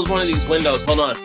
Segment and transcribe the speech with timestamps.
[0.00, 0.82] close one of these windows.
[0.84, 1.16] Hold on.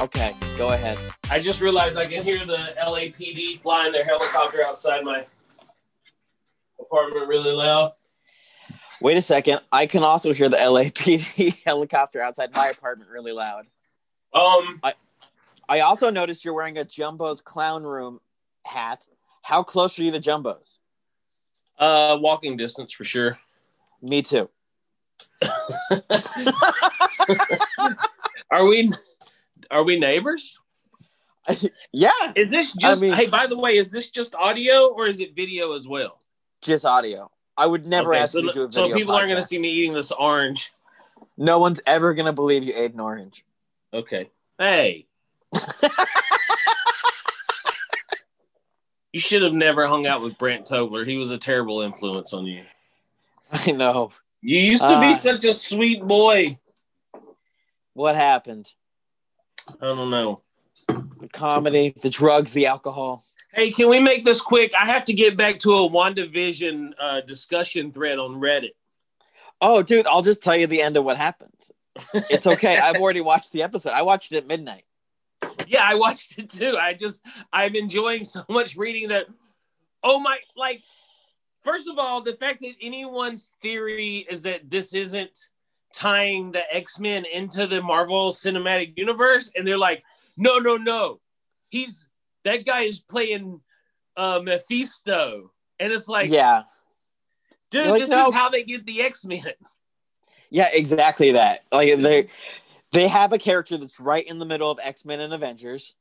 [0.00, 0.98] Okay, go ahead.
[1.30, 5.24] I just realized I can hear the LAPD flying their helicopter outside my
[6.80, 7.92] apartment really loud.
[9.00, 9.60] Wait a second.
[9.70, 13.66] I can also hear the LAPD helicopter outside my apartment really loud.
[14.34, 14.94] Um, I,
[15.68, 18.20] I also noticed you're wearing a Jumbo's clown room
[18.64, 19.06] hat.
[19.42, 20.80] How close are you to Jumbo's?
[21.78, 23.38] uh, walking distance for sure.
[24.02, 24.50] Me too.
[28.50, 28.90] Are we?
[29.70, 30.58] Are we neighbors?
[31.92, 33.00] Yeah, Is this just?
[33.00, 36.18] mean- hey, by the way, is this just audio or is it video as well?
[36.60, 37.30] just audio.
[37.56, 38.88] I would never Okay, ask so, you to do a video.
[38.90, 40.72] so people aren't going to see me eating this orange.
[41.38, 43.44] No one's ever gonna believe you ate an orange.
[43.94, 44.28] Okay.
[44.58, 45.06] Hey.
[49.12, 51.06] you should have never hung out with Brent Tobler.
[51.06, 52.62] He was a terrible influence on you.
[53.52, 54.10] I know.
[54.42, 56.58] You used to Uh, be such a sweet boy.
[57.98, 58.72] What happened?
[59.68, 60.42] I don't know.
[60.86, 63.24] The comedy, the drugs, the alcohol.
[63.52, 64.72] Hey, can we make this quick?
[64.78, 68.74] I have to get back to a WandaVision uh, discussion thread on Reddit.
[69.60, 71.72] Oh, dude, I'll just tell you the end of what happens.
[72.14, 72.78] It's okay.
[72.78, 73.90] I've already watched the episode.
[73.90, 74.84] I watched it at midnight.
[75.66, 76.76] Yeah, I watched it too.
[76.80, 79.26] I just I'm enjoying so much reading that.
[80.04, 80.38] Oh my!
[80.56, 80.82] Like,
[81.64, 85.48] first of all, the fact that anyone's theory is that this isn't
[85.94, 90.02] tying the X Men into the Marvel Cinematic Universe, and they're like,
[90.36, 91.20] no, no, no,
[91.70, 92.08] he's
[92.44, 93.60] that guy is playing
[94.16, 96.62] uh, Mephisto, and it's like, yeah.
[97.70, 98.28] dude, like, this no.
[98.28, 99.42] is how they get the X Men.
[100.50, 101.64] Yeah, exactly that.
[101.70, 102.28] Like they
[102.92, 105.94] they have a character that's right in the middle of X-Men and Avengers.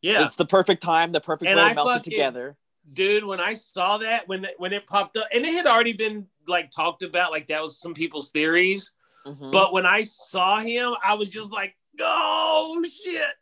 [0.00, 2.56] Yeah, It's the perfect time, the perfect And way I to melt it together.
[2.92, 6.26] Dude when i saw that when when it popped up and it had already been
[6.46, 8.92] like talked about like that was some people's theories
[9.26, 9.52] Mhm.
[9.52, 13.34] but when i saw him i was just like oh shit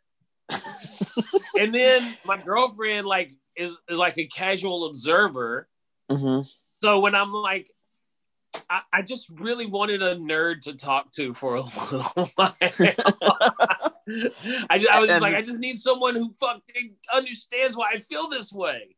[1.59, 5.67] and then my girlfriend like is, is like a casual observer
[6.11, 6.49] Mhm.
[6.81, 7.69] so when i'm like
[8.69, 12.55] I, I just really wanted a nerd to talk to for a little while.
[14.69, 17.99] I, just, I was just like, I just need someone who fucking understands why I
[17.99, 18.95] feel this way.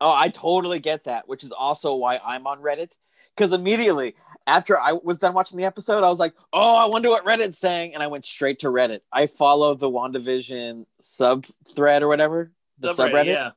[0.00, 2.92] Oh, I totally get that, which is also why I'm on Reddit.
[3.36, 4.16] Because immediately
[4.46, 7.58] after I was done watching the episode, I was like, oh, I wonder what Reddit's
[7.58, 7.94] saying.
[7.94, 9.00] And I went straight to Reddit.
[9.12, 13.26] I follow the WandaVision sub thread or whatever, the subreddit.
[13.26, 13.50] yeah.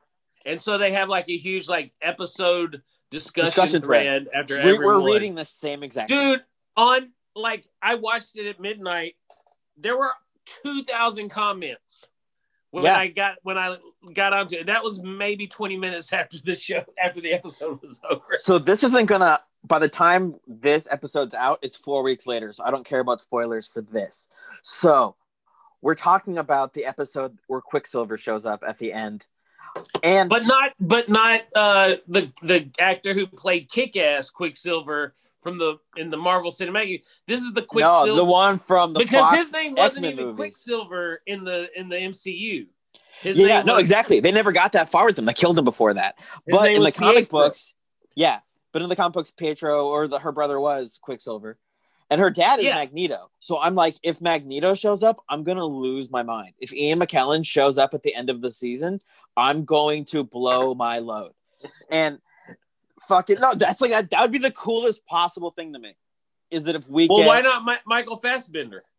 [0.46, 5.00] And so they have like a huge like episode discussion, Discussion thread, after We, we're
[5.00, 5.12] one.
[5.12, 6.44] reading the same exact Dude,
[6.76, 9.16] on like I watched it at midnight.
[9.78, 10.12] There were
[10.64, 12.10] two thousand comments
[12.74, 12.98] when Yeah.
[12.98, 13.78] I got when I
[14.16, 14.66] got onto it.
[14.66, 18.24] That was maybe twenty minutes after the show after the episode was over.
[18.36, 19.42] So this isn't gonna.
[19.66, 22.52] By the time this episode's out, it's four weeks later.
[22.52, 24.28] So I don't care about spoilers for this.
[24.64, 25.16] So
[25.82, 29.28] we're talking about the episode where Quicksilver shows up at the end,
[30.02, 35.14] and But not but not uh the the actor who played kick ass Quicksilver
[35.44, 37.04] from the in the Marvel Cinematic.
[37.28, 40.14] This is the Quicksilver no, the one from the because Fox his name wasn't X-Men
[40.14, 40.38] even movies.
[40.38, 42.68] Quicksilver in the in the MCU.
[43.22, 44.20] His yeah, name no, was- exactly.
[44.20, 45.26] They never got that far with them.
[45.26, 46.16] They killed him before that.
[46.48, 47.40] but in the was comic Pietro.
[47.40, 47.74] books,
[48.16, 48.40] yeah.
[48.72, 51.60] But in the comic books, Pietro or the, her brother was Quicksilver,
[52.10, 52.76] and her dad is Yeah.
[52.76, 53.30] Magneto.
[53.40, 56.54] So I'm like, if Magneto shows up, I'm gonna lose my mind.
[56.60, 59.00] If Ian McKellen shows up at the end of the season,
[59.38, 61.32] I'm going to blow my load.
[61.90, 62.20] And
[63.02, 64.10] fucking no, that's like that.
[64.12, 65.96] That would be the coolest possible thing to me.
[66.52, 67.28] Is that if we Well, get?
[67.28, 68.84] why not Mi- Michael Fassbender?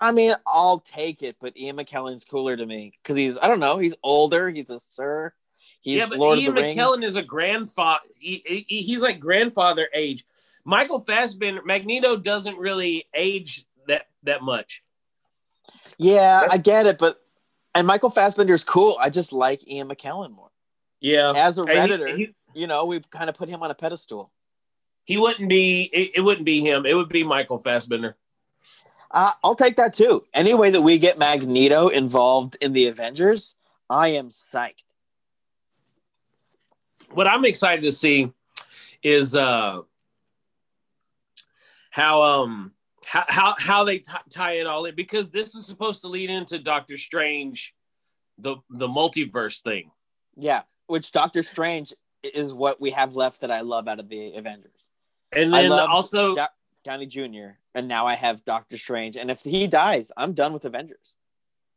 [0.00, 3.60] I mean, I'll take it, but Ian McKellen's cooler to me because he's I don't
[3.60, 5.32] know, he's older, he's a sir,
[5.80, 6.78] he's yeah, but Lord Ian of the Rings.
[6.78, 8.00] McKellen is a grandfather.
[8.18, 10.24] He, he- he's like grandfather age.
[10.64, 14.84] Michael Fassbender, Magneto doesn't really age that that much.
[15.98, 17.20] yeah, I get it, but
[17.74, 18.96] and Michael Fassbender's cool.
[19.00, 20.50] I just like Ian McKellen more.
[21.00, 23.70] Yeah, As a And he- redditor, he, you know, we've kind of put him on
[23.70, 24.30] a pedestal.
[25.04, 25.82] he wouldn't be.
[25.92, 26.84] It, it wouldn't be him.
[26.86, 28.16] It would be Michael Fassbender.
[29.10, 30.24] Uh, I'll take that too.
[30.34, 33.54] Any way that we get Magneto involved in the Avengers,
[33.88, 34.84] I am psyched.
[37.12, 38.30] what I'm excited to see
[39.02, 39.80] is uh
[41.90, 42.72] how um
[43.06, 46.28] how how, how they t- tie it all in because this is supposed to lead
[46.30, 47.74] into Doctor Strange,
[48.36, 49.90] the the multiverse thing.
[50.36, 54.34] Yeah, which Doctor Strange is what we have left that I love out of the
[54.34, 54.72] Avengers.
[55.32, 56.46] And I then also Do-
[56.84, 57.58] Downey Jr.
[57.74, 59.16] and now I have Doctor Strange.
[59.16, 61.16] And if he dies, I'm done with Avengers.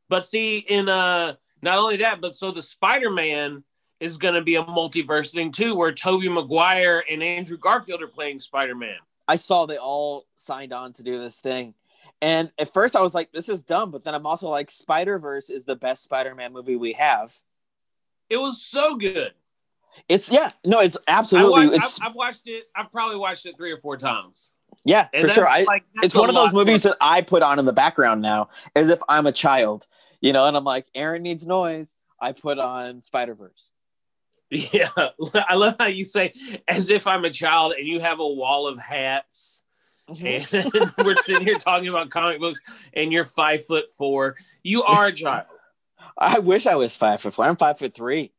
[0.09, 3.63] But see, in uh, not only that, but so the Spider Man
[3.99, 8.07] is going to be a multiverse thing too, where Tobey Maguire and Andrew Garfield are
[8.07, 8.97] playing Spider Man.
[9.27, 11.75] I saw they all signed on to do this thing.
[12.21, 13.91] And at first I was like, this is dumb.
[13.91, 17.35] But then I'm also like, Spider Verse is the best Spider Man movie we have.
[18.31, 19.33] It was so good.
[20.07, 21.67] It's, yeah, no, it's absolutely.
[21.67, 22.63] Watched, it's, I've, I've, watched it.
[22.73, 24.53] I've probably watched it three or four times.
[24.85, 25.47] Yeah, and for sure.
[25.47, 28.49] I, like, it's one of those movies that I put on in the background now
[28.73, 29.85] as if I'm a child,
[30.21, 31.93] you know, and I'm like, Aaron needs noise.
[32.21, 33.73] I put on Spider Verse.
[34.53, 36.33] Yeah, I love how you say
[36.67, 39.63] as if I'm a child and you have a wall of hats.
[40.09, 40.75] Mm-hmm.
[40.75, 42.59] And we're sitting here talking about comic books,
[42.93, 44.35] and you're five foot four.
[44.61, 45.45] You are a child.
[46.17, 47.45] I wish I was five foot four.
[47.45, 48.31] I'm five foot three.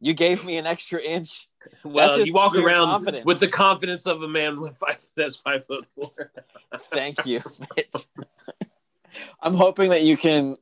[0.00, 1.48] You gave me an extra inch.
[1.84, 3.24] Well, you walk around confidence.
[3.24, 6.32] with the confidence of a man with five that's five foot four.
[6.92, 7.40] Thank you,
[7.76, 8.06] Mitch.
[9.40, 10.56] I'm hoping that you can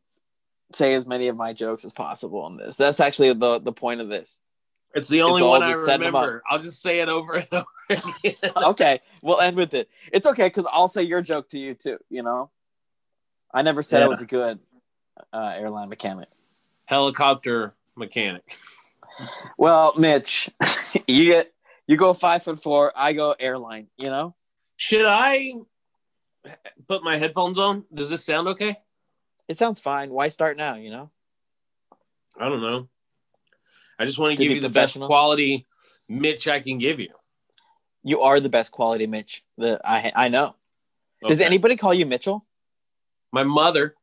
[0.73, 2.77] say as many of my jokes as possible on this.
[2.77, 4.41] That's actually the the point of this.
[4.95, 6.43] It's the only it's one I remember.
[6.49, 8.35] I'll just say it over and over again.
[8.57, 9.89] okay, we'll end with it.
[10.13, 11.99] It's okay because I'll say your joke to you too.
[12.09, 12.51] You know,
[13.53, 14.05] I never said yeah.
[14.05, 14.61] I was a good
[15.33, 16.29] uh, airline mechanic.
[16.87, 18.57] Helicopter mechanic.
[19.57, 20.51] Well, Mitch,
[21.09, 21.53] you get
[21.87, 22.93] you go five foot four.
[22.95, 23.89] I go airline.
[23.97, 24.35] You know.
[24.77, 25.55] Should I
[26.89, 27.85] put my headphones on?
[27.93, 28.77] Does this sound okay?
[29.49, 30.11] It sounds fine.
[30.11, 30.77] Why start now?
[30.77, 31.11] You know.
[32.39, 32.89] I don't know.
[33.99, 35.67] I just want to give you the best quality
[36.09, 37.11] Mitch I can give you.
[38.03, 40.57] You are the best quality Mitch that I I know.
[41.23, 41.29] Okay.
[41.29, 42.45] Does anybody call you Mitchell?
[43.33, 43.95] My mother.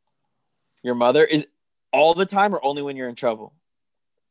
[0.83, 1.45] Your mother is
[1.92, 3.54] all the time or only when you're in trouble?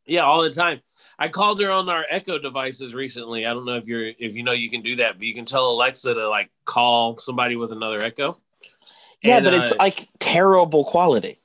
[0.06, 0.80] Yeah, all the time.
[1.18, 3.46] I called her on our Echo devices recently.
[3.46, 5.44] I don't know if you're if you know you can do that, but you can
[5.44, 8.38] tell Alexa to like call somebody with another Echo.
[9.22, 11.40] Yeah, and, but it's uh, like terrible quality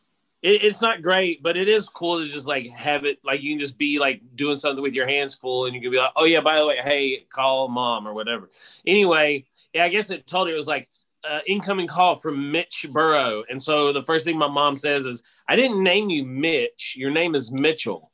[0.45, 3.51] it, it's not great, but it is cool to just like have it like you
[3.51, 6.11] can just be like doing something with your hands full, and you can be like,
[6.15, 8.51] oh yeah, by the way, hey, call mom or whatever.
[8.85, 10.87] Anyway, yeah, I guess it told you it was like
[11.29, 15.23] uh, incoming call from Mitch Burrow, and so the first thing my mom says is,
[15.47, 18.11] I didn't name you Mitch, your name is Mitchell.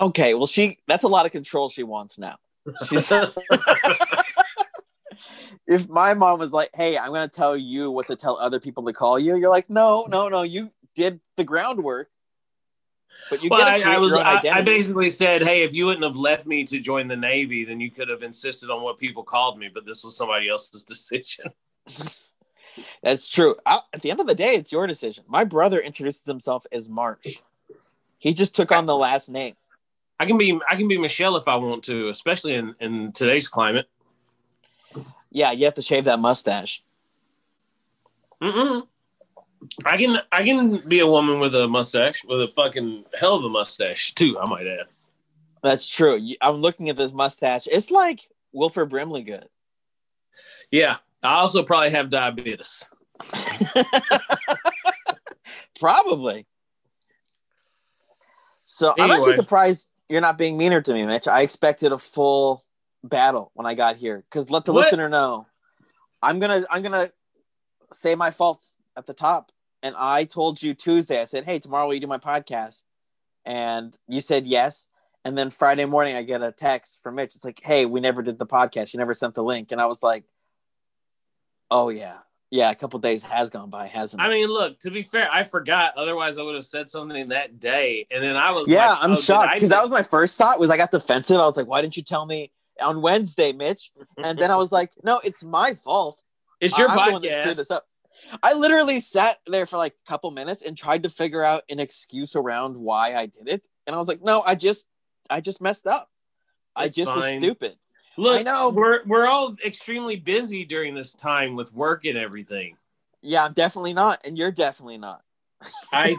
[0.00, 2.36] Okay, well she that's a lot of control she wants now.
[2.86, 3.12] She's
[5.66, 8.58] if my mom was like, "Hey, I'm going to tell you what to tell other
[8.58, 12.08] people to call you," you're like, "No, no, no, you did the groundwork.
[13.30, 16.04] But you well, get I, I was I, I, basically said, hey, if you wouldn't
[16.04, 19.22] have left me to join the Navy, then you could have insisted on what people
[19.22, 19.70] called me.
[19.72, 21.46] But this was somebody else's decision.
[23.02, 23.56] That's true.
[23.66, 25.24] I, at the end of the day, it's your decision.
[25.26, 27.42] My brother introduces himself as March.
[28.18, 29.56] He just took on the last name.
[30.20, 33.48] I can be I can be Michelle if I want to, especially in, in today's
[33.48, 33.88] climate.
[35.30, 36.82] Yeah, you have to shave that mustache.
[38.40, 38.86] Mm-mm.
[39.84, 43.44] I can I can be a woman with a mustache, with a fucking hell of
[43.44, 44.38] a mustache too.
[44.38, 44.86] I might add.
[45.62, 46.20] That's true.
[46.40, 47.66] I'm looking at this mustache.
[47.66, 49.48] It's like Wilford Brimley good.
[50.70, 52.84] Yeah, I also probably have diabetes.
[55.78, 56.46] probably.
[58.64, 59.04] So anyway.
[59.04, 61.28] I'm actually surprised you're not being meaner to me, Mitch.
[61.28, 62.64] I expected a full
[63.04, 64.24] battle when I got here.
[64.28, 64.84] Because let the what?
[64.84, 65.46] listener know,
[66.22, 67.10] I'm gonna I'm gonna
[67.92, 69.52] say my faults at the top.
[69.82, 72.84] And I told you Tuesday, I said, Hey, tomorrow will you do my podcast?
[73.44, 74.86] And you said yes.
[75.24, 77.34] And then Friday morning, I get a text from Mitch.
[77.34, 78.92] It's like, Hey, we never did the podcast.
[78.92, 79.72] You never sent the link.
[79.72, 80.24] And I was like,
[81.72, 82.18] Oh, yeah.
[82.50, 84.26] Yeah, a couple days has gone by, hasn't it?
[84.26, 85.94] I mean, look, to be fair, I forgot.
[85.96, 88.06] Otherwise, I would have said something that day.
[88.10, 90.60] And then I was Yeah, like, I'm oh, shocked because that was my first thought
[90.60, 91.40] was I got defensive.
[91.40, 93.90] I was like, why didn't you tell me on Wednesday, Mitch?
[94.22, 96.22] And then I was like, no, it's my fault.
[96.60, 97.06] It's your I'm podcast.
[97.06, 97.86] The one that screwed this up.
[98.42, 101.80] I literally sat there for like a couple minutes and tried to figure out an
[101.80, 103.66] excuse around why I did it.
[103.86, 104.84] And I was like, no, I just
[105.30, 106.10] I just messed up.
[106.76, 107.16] I just fine.
[107.16, 107.76] was stupid.
[108.16, 112.76] Look, I know we're we're all extremely busy during this time with work and everything.
[113.22, 115.22] Yeah, I'm definitely not, and you're definitely not.
[115.92, 116.16] I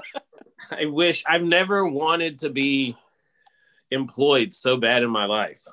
[0.70, 2.96] I wish I've never wanted to be
[3.90, 5.66] employed so bad in my life.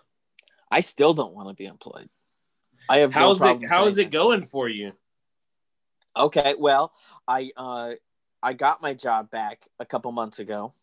[0.71, 2.09] I still don't want to be employed.
[2.89, 4.93] I have how's no it how's it going for you?
[6.17, 6.93] Okay, well,
[7.27, 7.93] I uh,
[8.41, 10.73] I got my job back a couple months ago.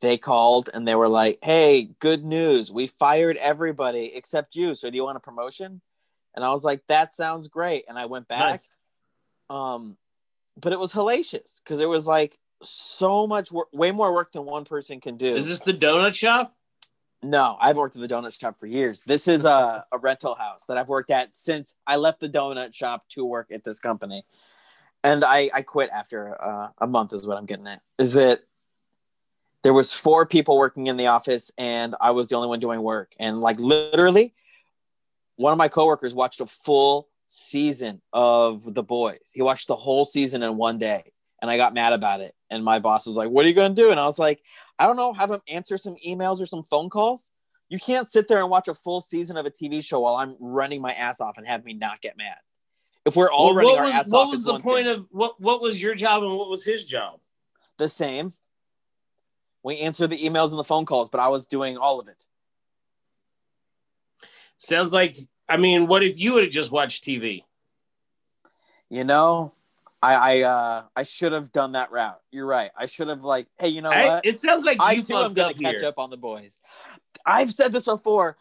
[0.00, 2.70] They called and they were like, "Hey, good news!
[2.70, 4.74] We fired everybody except you.
[4.74, 5.80] So do you want a promotion?"
[6.34, 8.50] And I was like, "That sounds great." And I went back.
[8.50, 8.70] Nice.
[9.50, 9.96] Um,
[10.60, 14.44] but it was hellacious because it was like so much work, way more work than
[14.44, 15.36] one person can do.
[15.36, 16.54] Is this the donut shop?
[17.22, 19.02] No, I've worked at the donut shop for years.
[19.04, 22.74] This is a, a rental house that I've worked at since I left the donut
[22.74, 24.24] shop to work at this company.
[25.02, 27.82] And I, I quit after uh, a month is what I'm getting at.
[27.98, 28.42] Is that
[29.64, 32.82] there was four people working in the office and I was the only one doing
[32.82, 33.12] work.
[33.18, 34.34] And like literally
[35.36, 39.30] one of my coworkers watched a full season of The Boys.
[39.32, 42.34] He watched the whole season in one day, and I got mad about it.
[42.50, 44.42] And my boss was like, "What are you going to do?" And I was like,
[44.78, 45.12] "I don't know.
[45.12, 47.30] Have him answer some emails or some phone calls."
[47.68, 50.36] You can't sit there and watch a full season of a TV show while I'm
[50.40, 52.38] running my ass off and have me not get mad.
[53.04, 54.86] If we're all Well, running what our was, ass what off, what was the point
[54.86, 54.96] thing.
[54.96, 55.40] of what?
[55.40, 57.20] What was your job and what was his job?
[57.76, 58.32] the same.
[59.62, 62.24] We answer the emails and the phone calls, but I was doing all of it.
[64.58, 65.16] Sounds like.
[65.48, 67.44] I mean, what if you would have just watched TV?
[68.90, 69.54] You know,
[70.02, 72.20] I I uh I should have done that route.
[72.30, 72.70] You're right.
[72.76, 74.26] I should have like, hey, you know I- what?
[74.26, 76.58] it sounds like I you too am gonna up catch up on the boys.
[77.24, 78.36] I've said this before.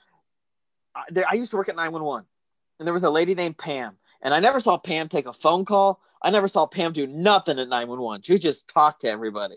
[0.96, 2.26] I, there, I used to work at 911,
[2.80, 5.66] and there was a lady named Pam, and I never saw Pam take a phone
[5.66, 6.02] call.
[6.22, 8.24] I never saw Pam do nothing at 911.
[8.24, 9.56] She just talked to everybody,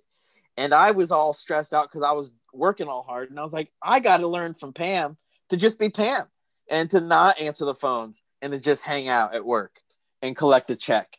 [0.56, 3.52] and I was all stressed out because I was working all hard, and I was
[3.52, 5.16] like, I got to learn from Pam
[5.50, 6.26] to just be Pam
[6.68, 9.80] and to not answer the phones and to just hang out at work
[10.22, 11.16] and collect a check.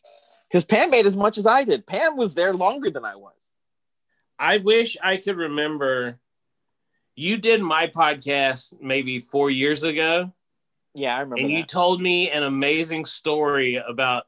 [0.48, 1.86] Because Pam made as much as I did.
[1.86, 3.52] Pam was there longer than I was.
[4.38, 6.18] I wish I could remember.
[7.14, 10.32] You did my podcast maybe four years ago,
[10.94, 11.52] Yeah, I remember and that.
[11.52, 14.24] you told me an amazing story about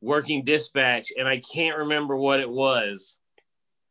[0.00, 3.16] working dispatch, and I can't remember what it was.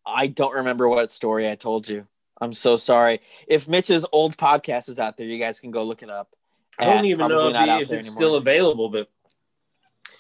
[0.06, 2.08] I don't remember what story I told you.
[2.42, 3.22] I'm so sorry.
[3.48, 6.36] If Mitch's old podcast is out there, you guys can go look it up.
[6.78, 8.04] I don't even know if, out if it's anymore.
[8.04, 9.08] still available, but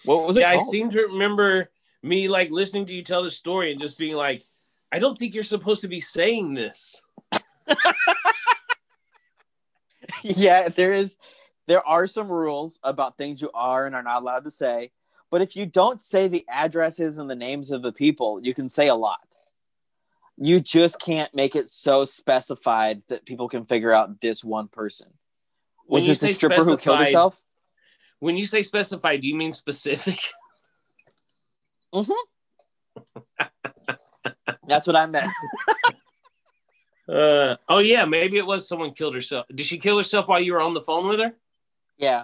[0.05, 1.71] What was it yeah, I seem to remember
[2.01, 4.43] me like listening to you tell the story and just being like,
[4.91, 7.01] I don't think you're supposed to be saying this.
[10.21, 11.17] yeah, there is.
[11.65, 14.91] There are some rules about things you are and are not allowed to say.
[15.31, 18.67] But if you don't say the addresses and the names of the people, you can
[18.69, 19.21] say a lot.
[20.37, 25.07] You just can't make it so specified that people can figure out this one person.
[25.87, 27.41] Was this the stripper who killed herself?
[28.19, 30.19] When you say specified, do you mean specific?
[34.67, 35.27] That's what I meant.
[37.05, 39.45] Uh, oh yeah, maybe it was someone killed herself.
[39.53, 41.33] Did she kill herself while you were on the phone with her?
[41.97, 42.23] yeah.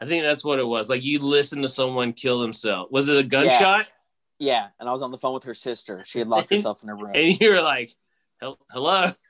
[0.00, 0.88] I think that's what it was.
[0.88, 2.90] Like you listened to someone kill themselves.
[2.90, 3.80] Was it a gunshot?
[3.80, 3.84] Yeah.
[4.40, 6.02] Yeah, and I was on the phone with her sister.
[6.06, 7.12] She had locked herself in her room.
[7.14, 7.94] And you were like,
[8.70, 9.12] "Hello."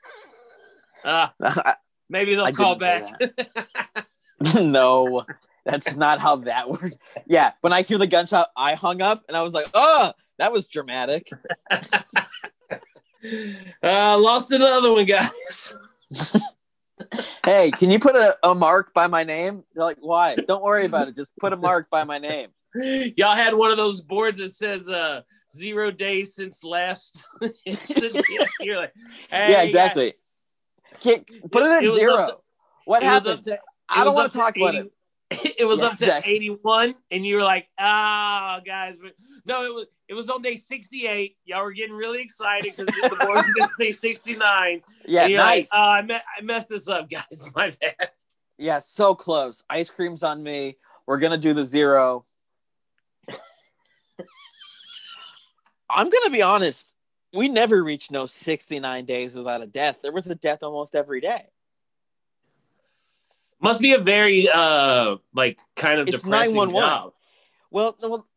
[1.03, 1.27] Uh,
[2.11, 3.19] maybe they'll I call back.
[4.55, 5.25] no,
[5.65, 6.95] that's not how that works.
[7.25, 10.53] Yeah, when I hear the gunshot, I hung up and I was like, oh, that
[10.53, 11.27] was dramatic.
[11.71, 11.79] uh,
[14.17, 15.73] lost another one, guys.
[17.43, 19.63] Hey, can you put a, a mark by my name?
[19.73, 20.35] They're like, why?
[20.35, 21.15] Don't worry about it.
[21.15, 22.49] Just put a mark by my name.
[22.75, 25.21] Y'all had one of those boards that says uh,
[25.55, 27.25] zero days since last.
[28.59, 28.93] You're like,
[29.29, 30.13] hey, yeah, exactly.
[31.01, 32.15] Can't- put it at It zero.
[32.15, 32.37] to-
[32.85, 33.43] what happened?
[33.45, 33.57] to,
[33.89, 34.91] I don't want to talk about it.
[35.57, 36.33] It was Yeah, up to exactly.
[36.33, 38.97] 81, and you were like, ah, guys.
[39.01, 39.13] But
[39.45, 41.37] no, it was it was on day 68.
[41.45, 44.81] Y'all were getting really excited because the board was going to say 69.
[45.05, 45.59] Yeah, you're nice.
[45.59, 47.49] like, oh, I, me- I messed this up, guys.
[47.55, 48.09] My bad.
[48.57, 49.63] yeah, so close.
[49.69, 50.75] Ice cream's on me.
[51.07, 52.25] We're gonna do the zero.
[55.89, 56.93] I'm gonna be honest.
[57.33, 59.99] We never reached no 69 days without a death.
[60.01, 61.47] There was a death almost every day.
[63.61, 66.89] Must be a very uh like kind of It's depressing 911.
[66.89, 67.13] job.
[67.69, 68.27] Well, well,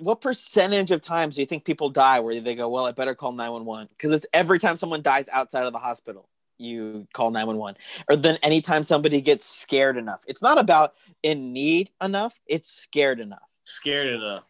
[0.00, 3.14] what percentage of times do you think people die where they go, "Well, I better
[3.14, 3.88] call 911"?
[3.90, 7.80] Because it's every time someone dies outside of the hospital, you call 911.
[8.10, 10.22] Or then anytime somebody gets scared enough.
[10.26, 13.48] It's not about in need enough; it's scared enough.
[13.66, 14.46] Scared enough.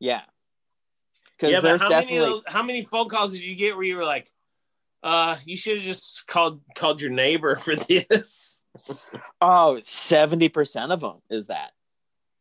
[0.00, 0.22] Yeah.
[1.36, 3.84] Because Yeah, but how many, definitely those- how many phone calls did you get where
[3.84, 4.30] you were like,
[5.02, 8.60] uh, you should have just called called your neighbor for this?
[9.40, 11.72] oh 70% of them is that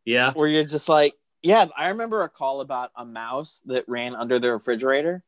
[0.06, 0.34] Yeah.
[0.34, 4.40] where you're just like, yeah, I remember a call about a mouse that ran under
[4.40, 5.24] the refrigerator.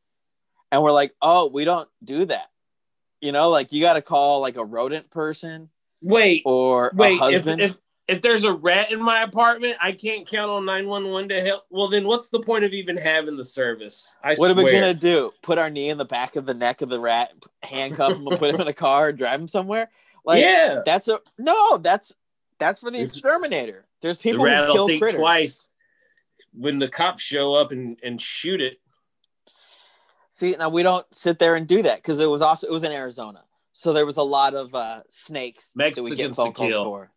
[0.72, 2.48] And we're like, oh, we don't do that.
[3.20, 5.68] You know, like you got to call like a rodent person
[6.02, 7.12] Wait, or a wait.
[7.14, 7.60] If, husband.
[7.60, 7.76] if if
[8.22, 11.64] there's a rat in my apartment, I can't count on nine one one to help.
[11.70, 14.14] Well, then what's the point of even having the service?
[14.22, 15.32] I what are we going to do?
[15.42, 17.32] Put our knee in the back of the neck of the rat,
[17.62, 19.90] handcuff him, and put him in a car and drive him somewhere?
[20.24, 22.12] Like, yeah, that's a no, that's
[22.58, 23.86] that's for the It's- exterminator.
[24.02, 25.18] There's the people rat who kill think critters.
[25.18, 25.66] twice
[26.52, 28.78] when the cops show up and and shoot it.
[30.30, 32.84] See, now we don't sit there and do that because it was also it was
[32.84, 36.52] in Arizona, so there was a lot of uh, snakes that we get Mexicans phone
[36.52, 37.10] calls for.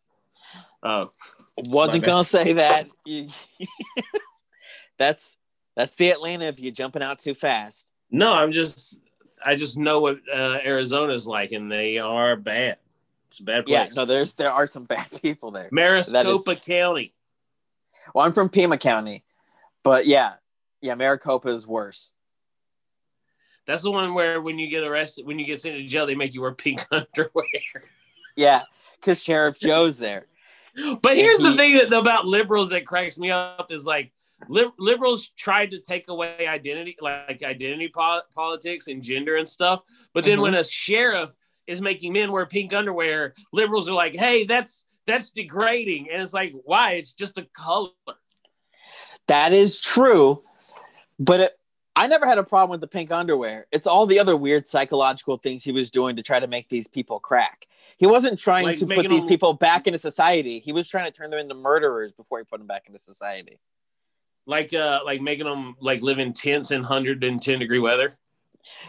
[0.82, 1.10] Oh,
[1.58, 2.88] Wasn't gonna say that.
[4.98, 5.38] That's
[5.76, 7.90] that's the Atlanta of you jumping out too fast.
[8.12, 9.00] no, I'm just
[9.46, 12.78] I just know what uh, Arizona's like, and they are bad.
[13.30, 13.74] It's a bad place.
[13.74, 15.70] Yeah, no, there's there are some bad people there.
[15.72, 17.14] Maricopa County.
[18.14, 19.24] Well, I'm from Pima County,
[19.84, 20.34] but yeah,
[20.82, 22.12] yeah, Maricopa is worse.
[23.66, 26.16] That's the one where when you get arrested, when you get sent to jail, they
[26.16, 27.46] make you wear pink underwear.
[28.36, 28.64] Yeah,
[28.96, 30.26] because Sheriff Joe's there.
[31.02, 34.12] But here's the thing that, about liberals that cracks me up is like
[34.48, 39.82] li- liberals tried to take away identity, like identity po- politics and gender and stuff.
[40.14, 40.44] But then Mhm.
[40.44, 41.36] when a sheriff
[41.68, 46.34] is making men wear pink underwear, liberals are like, "Hey, that's that's degrading," and it's
[46.34, 46.94] like, why?
[46.94, 47.90] It's just a color.
[49.28, 50.44] That is true,
[51.20, 51.60] but it,
[51.96, 53.68] I never had a problem with the pink underwear.
[53.72, 56.88] It's all the other weird psychological things he was doing to try to make these
[56.88, 57.68] people crack.
[58.00, 60.60] He wasn't trying Like to put these them- people back into society.
[60.60, 63.60] He was trying to turn them into murderers before he put them back into society.
[64.48, 68.18] Like uh, like making them like live in tents in hundred and ten degree weather.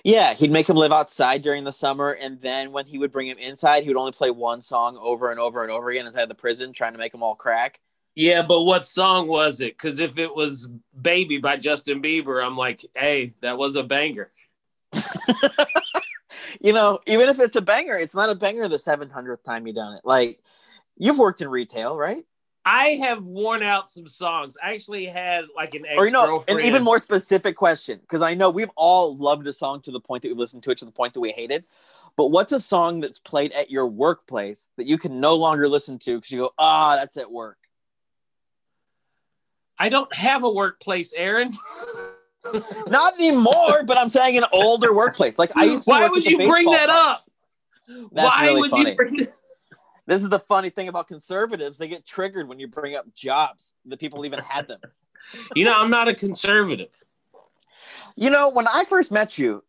[0.04, 3.28] Yeah, he'd make him live outside during the summer, and then when he would bring
[3.28, 6.28] him inside, he would only play one song over and over and over again inside
[6.28, 7.78] the prison, trying to make them all crack.
[8.14, 9.76] Yeah, but what song was it?
[9.76, 10.68] Because if it was
[11.00, 14.30] "Baby" by Justin Bieber, I'm like, hey, that was a banger.
[16.60, 19.72] you know, even if it's a banger, it's not a banger the 700th time you
[19.72, 20.02] done it.
[20.04, 20.40] Like,
[20.96, 22.24] you've worked in retail, right?
[22.64, 24.58] I have worn out some songs.
[24.62, 28.22] I actually had like an ex Or, you know, an even more specific question, because
[28.22, 30.78] I know we've all loved a song to the point that we've listened to it
[30.78, 31.64] to the point that we hate it.
[32.16, 35.98] But what's a song that's played at your workplace that you can no longer listen
[36.00, 37.56] to because you go, ah, that's at work?
[39.78, 41.52] I don't have a workplace, Aaron.
[42.88, 45.38] Not anymore, but I'm saying an older workplace.
[45.38, 47.24] Like I used to Why work would at the you bring that up?
[47.86, 48.90] That's Why really would funny.
[48.90, 49.34] you bring it?
[50.06, 51.78] This is the funny thing about conservatives.
[51.78, 53.74] They get triggered when you bring up jobs.
[53.84, 54.80] that people even had them.
[55.54, 56.88] You know, I'm not a conservative.
[58.16, 59.62] You know, when I first met you,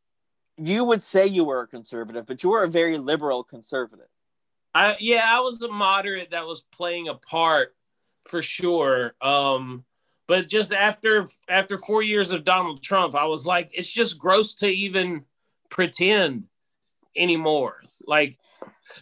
[0.57, 4.07] you would say you were a conservative, but you were a very liberal conservative.
[4.73, 7.75] I yeah, I was a moderate that was playing a part
[8.25, 9.13] for sure.
[9.21, 9.83] Um,
[10.31, 14.55] but just after after four years of Donald Trump, I was like, it's just gross
[14.55, 15.25] to even
[15.69, 16.45] pretend
[17.17, 17.81] anymore.
[18.07, 18.37] Like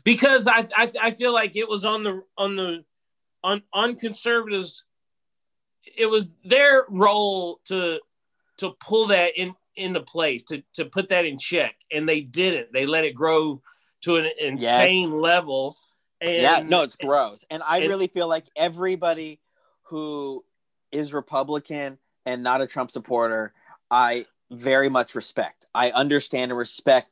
[0.04, 2.84] because I I, I feel like it was on the on the
[3.44, 4.86] on on conservatives,
[5.96, 8.00] it was their role to
[8.58, 12.74] to pull that in into place to to put that in check, and they didn't.
[12.74, 13.62] They let it grow
[14.02, 15.78] to an insane level.
[16.22, 17.46] And yeah, no, it's gross.
[17.52, 19.39] And I and- really feel like everybody
[19.84, 20.44] who
[20.91, 23.54] is Republican and not a Trump supporter,
[23.89, 25.65] I very much respect.
[25.73, 27.10] I understand and respect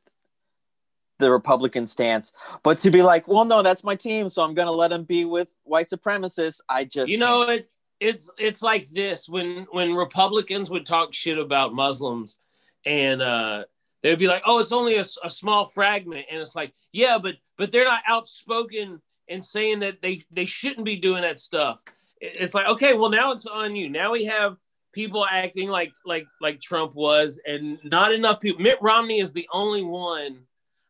[1.19, 2.31] the Republican stance.
[2.63, 5.03] But to be like, well, no, that's my team, so I'm going to let him
[5.03, 7.11] be with white supremacists, I just.
[7.11, 12.37] you know it's it's it's like this when when republicans would talk shit about muslims
[12.85, 13.63] and uh
[14.03, 17.71] they'd be like oh it's only a small fragment and it's like yeah but but
[17.71, 21.83] they're not outspoken and saying that they they shouldn't be doing that stuff
[22.21, 24.57] it's like okay well now it's on you now we have
[24.93, 29.47] people acting like like like trump was and not enough people mitt romney is the
[29.51, 30.39] only one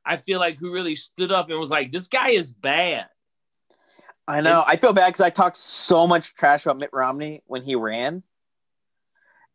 [0.05, 3.07] i feel like who really stood up and was like this guy is bad
[4.27, 4.63] I know.
[4.67, 8.23] I feel bad because I talked so much trash about Mitt Romney when he ran.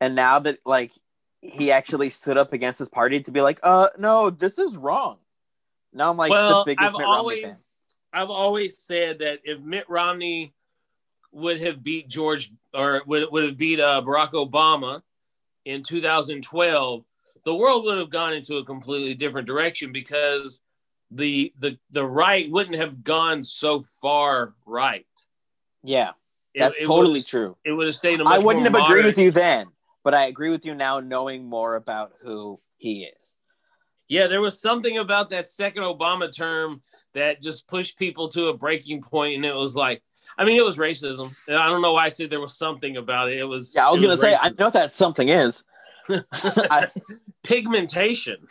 [0.00, 0.92] And now that, like,
[1.42, 5.18] he actually stood up against his party to be like, uh, no, this is wrong.
[5.92, 7.62] Now I'm like well, the biggest I've Mitt always, Romney fan.
[8.14, 10.54] I've always said that if Mitt Romney
[11.32, 15.02] would have beat George or would, would have beat uh, Barack Obama
[15.64, 17.04] in 2012,
[17.44, 20.60] the world would have gone into a completely different direction because
[21.10, 25.06] the the the right wouldn't have gone so far right.
[25.82, 26.12] Yeah,
[26.54, 27.56] that's it totally would, true.
[27.64, 28.20] It would have stayed.
[28.20, 29.66] A I wouldn't have agreed with you then,
[30.04, 33.34] but I agree with you now knowing more about who he is.
[34.08, 36.82] Yeah, there was something about that second Obama term
[37.14, 40.02] that just pushed people to a breaking point, and it was like,
[40.38, 41.34] I mean, it was racism.
[41.46, 43.38] And I don't know why I said there was something about it.
[43.38, 43.72] It was.
[43.74, 45.62] Yeah, I was going to say, I know that something is.
[46.08, 46.88] I,
[47.42, 48.46] pigmentation.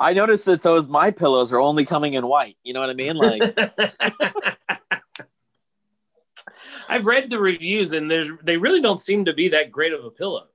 [0.00, 2.56] I noticed that those My Pillows are only coming in white.
[2.64, 3.16] You know what I mean?
[3.16, 3.42] Like,
[6.88, 10.04] I've read the reviews, and there's they really don't seem to be that great of
[10.04, 10.48] a pillow.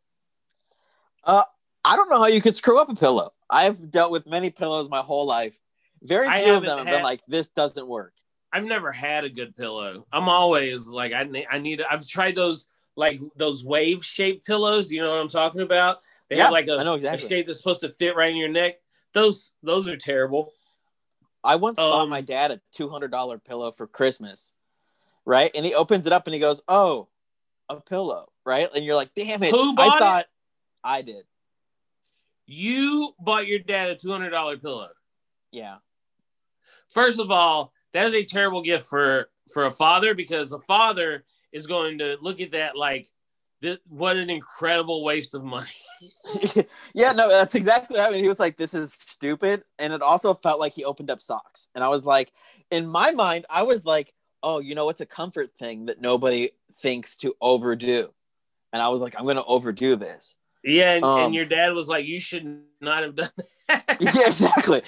[1.24, 1.44] Uh,
[1.84, 3.32] I don't know how you could screw up a pillow.
[3.50, 5.58] I've dealt with many pillows my whole life.
[6.02, 8.14] Very few of them have had- been like, this doesn't work.
[8.52, 10.06] I've never had a good pillow.
[10.12, 11.82] I'm always like, I need, I need.
[11.82, 14.88] I've tried those like those wave shaped pillows.
[14.88, 16.00] Do you know what I'm talking about?
[16.30, 18.50] They Yeah, have like a, know a shape that's supposed to fit right in your
[18.50, 18.76] neck.
[19.14, 20.54] Those those are terrible.
[21.44, 24.52] I once bought Um, my dad a two hundred dollar pillow for Christmas,
[25.26, 25.52] right?
[25.54, 27.10] And he opens it up and he goes, "Oh,
[27.70, 28.70] a pillow," right?
[28.76, 30.04] And you're like, "Damn it!" Who I bought it?
[30.04, 30.26] thought
[30.84, 31.26] I did.
[32.46, 34.90] You bought your dad a two hundred dollar pillow.
[35.52, 35.78] Yeah,
[36.90, 41.24] First of all, that is a terrible gift for for a father because a father
[41.52, 43.08] is going to look at that like
[43.62, 45.68] th- what an incredible waste of money.
[46.94, 48.00] yeah, no, that's exactly.
[48.00, 51.10] I mean, he was like, "This is stupid," and it also felt like he opened
[51.10, 52.32] up socks, and I was like,
[52.72, 56.52] in my mind, I was like, "Oh, you know, it's a comfort thing that nobody
[56.74, 58.14] thinks to overdo,"
[58.74, 61.74] and I was like, "I'm going to overdo this." Yeah, and, Um, and your dad
[61.74, 63.32] was like, "You should not have done
[63.68, 64.84] that." yeah, exactly.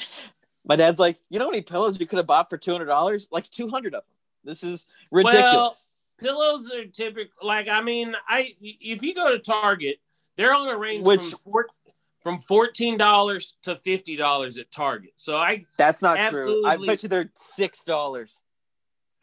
[0.69, 2.85] My dad's like, "You know how many pillows you could have bought for two hundred
[2.85, 3.27] dollars?
[3.31, 4.15] Like two hundred of them.
[4.45, 5.75] This is ridiculous." Well,
[6.19, 7.31] Pillows are typical.
[7.41, 9.97] Like, I mean, I if you go to Target,
[10.37, 11.67] they're on a range Which- from four,
[12.21, 15.13] from fourteen dollars to fifty dollars at Target.
[15.15, 16.63] So I That's not true.
[16.65, 18.43] I bet you they're six dollars.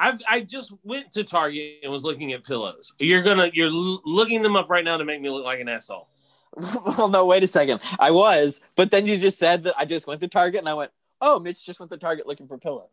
[0.00, 2.92] I've I just went to Target and was looking at pillows.
[2.98, 5.68] You're gonna you're l- looking them up right now to make me look like an
[5.68, 6.08] asshole.
[6.98, 7.80] well, no, wait a second.
[7.98, 10.74] I was, but then you just said that I just went to Target and I
[10.74, 12.90] went, oh, Mitch just went to Target looking for pillows.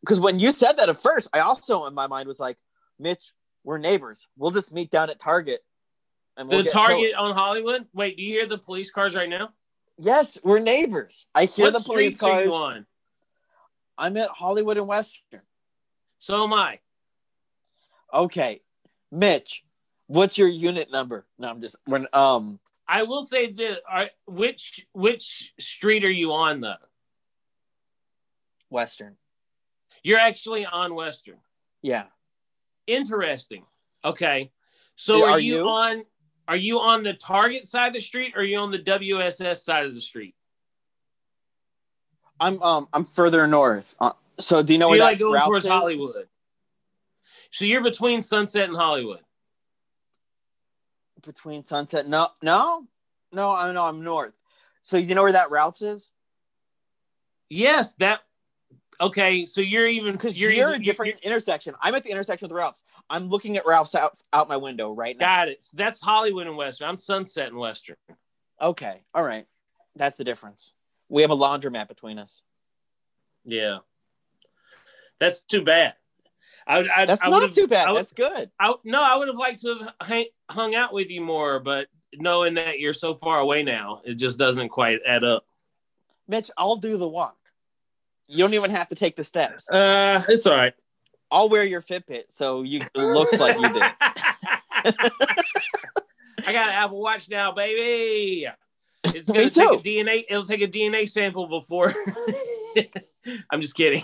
[0.00, 2.56] Because when you said that at first, I also in my mind was like,
[2.98, 3.32] Mitch,
[3.64, 4.26] we're neighbors.
[4.36, 5.60] We'll just meet down at Target.
[6.36, 7.86] And we'll the get Target pillows." on Hollywood.
[7.92, 9.50] Wait, do you hear the police cars right now?
[9.98, 11.26] Yes, we're neighbors.
[11.34, 12.44] I hear what the police streets are cars.
[12.46, 12.86] you on?
[13.98, 15.40] I'm at Hollywood and Western.
[16.18, 16.80] So am I.
[18.12, 18.60] Okay,
[19.10, 19.64] Mitch,
[20.06, 21.26] what's your unit number?
[21.38, 26.32] No, I'm just when um I will say this: are, which which street are you
[26.32, 26.74] on though?
[28.70, 29.16] Western.
[30.02, 31.38] You're actually on Western.
[31.82, 32.04] Yeah.
[32.86, 33.64] Interesting.
[34.04, 34.52] Okay,
[34.94, 35.68] so are, are you, you?
[35.68, 36.04] on?
[36.46, 39.56] Are you on the Target side of the street, or are you on the WSS
[39.58, 40.34] side of the street?
[42.38, 43.96] I'm um I'm further north.
[43.98, 45.70] Uh, so do you know So where you're that like going towards is?
[45.72, 46.28] Hollywood.
[47.50, 49.20] So you're between Sunset and Hollywood.
[51.24, 52.06] between Sunset.
[52.08, 52.86] No, no,
[53.32, 53.50] no.
[53.52, 54.34] I know I'm north.
[54.82, 56.12] So you know where that Ralph's is?
[57.48, 58.20] Yes, that.
[59.00, 61.74] Okay, so you're even Because you're, you're, even, a different intersection.
[61.82, 62.84] I'm at the intersection with Ralph's.
[63.10, 65.26] I'm looking at Ralph's out out my window right now.
[65.26, 65.64] Got it.
[65.64, 66.88] So that's Hollywood and Western.
[66.88, 67.96] I'm Sunset and Western.
[68.60, 69.46] Okay, all right.
[69.96, 70.72] That's the difference.
[71.08, 72.42] We have a laundromat between us.
[73.44, 73.78] Yeah,
[75.18, 75.94] that's too bad.
[76.66, 77.86] I, I, That's I not too bad.
[77.86, 78.50] I would- That's good.
[78.58, 81.86] I, no, I would have liked to have hang, hung out with you more, but
[82.14, 85.44] knowing that you're so far away now, it just doesn't quite add up.
[86.26, 87.36] Mitch, I'll do the walk.
[88.28, 89.68] You don't even have to take the steps.
[89.70, 90.74] Uh, it's all right.
[91.30, 93.82] I'll wear your Fitbit so you it looks like you did.
[96.46, 98.46] I got an Apple Watch now, baby.
[99.04, 99.82] It's Me gonna take a too.
[99.82, 100.24] DNA.
[100.28, 101.92] It'll take a DNA sample before.
[103.50, 104.02] I'm just kidding.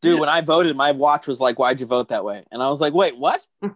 [0.00, 2.68] Dude, when I voted, my watch was like, "Why'd you vote that way?" And I
[2.68, 3.44] was like, "Wait, what?
[3.60, 3.70] Who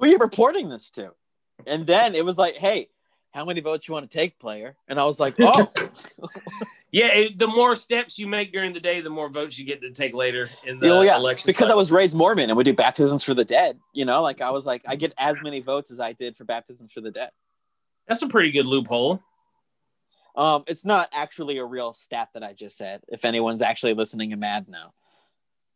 [0.00, 1.10] are you reporting this to?"
[1.66, 2.88] And then it was like, "Hey,
[3.32, 5.66] how many votes you want to take, player?" And I was like, "Oh,
[6.90, 9.80] yeah, it- the more steps you make during the day, the more votes you get
[9.82, 11.48] to take later in the oh yeah," election.
[11.48, 13.78] because I was raised Mormon and we do baptisms for the dead.
[13.92, 16.44] You know, like I was like, I get as many votes as I did for
[16.44, 17.30] baptisms for the dead.
[18.08, 19.22] That's a pretty good loophole.
[20.34, 23.02] Um, it's not actually a real stat that I just said.
[23.08, 24.92] If anyone's actually listening and mad now,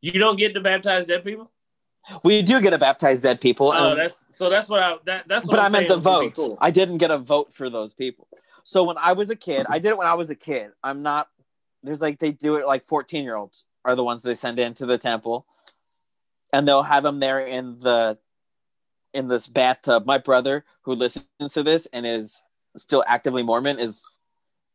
[0.00, 1.50] You don't get to baptize dead people.
[2.22, 3.72] We do get to baptize dead people.
[3.74, 4.48] Oh, and- that's so.
[4.48, 4.96] That's what I.
[5.04, 5.46] That, that's.
[5.46, 6.38] What but I'm I meant the votes.
[6.38, 6.58] cool.
[6.60, 8.28] I didn't get a vote for those people.
[8.62, 10.72] So when I was a kid, I did it when I was a kid.
[10.82, 11.28] I'm not.
[11.82, 14.86] There's like they do it like 14 year olds are the ones they send into
[14.86, 15.46] the temple,
[16.52, 18.18] and they'll have them there in the
[19.14, 20.06] in this bathtub.
[20.06, 22.42] My brother, who listens to this and is
[22.76, 24.04] still actively Mormon, is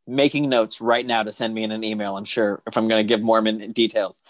[0.07, 2.17] making notes right now to send me in an email.
[2.17, 4.23] I'm sure if I'm going to give Mormon details.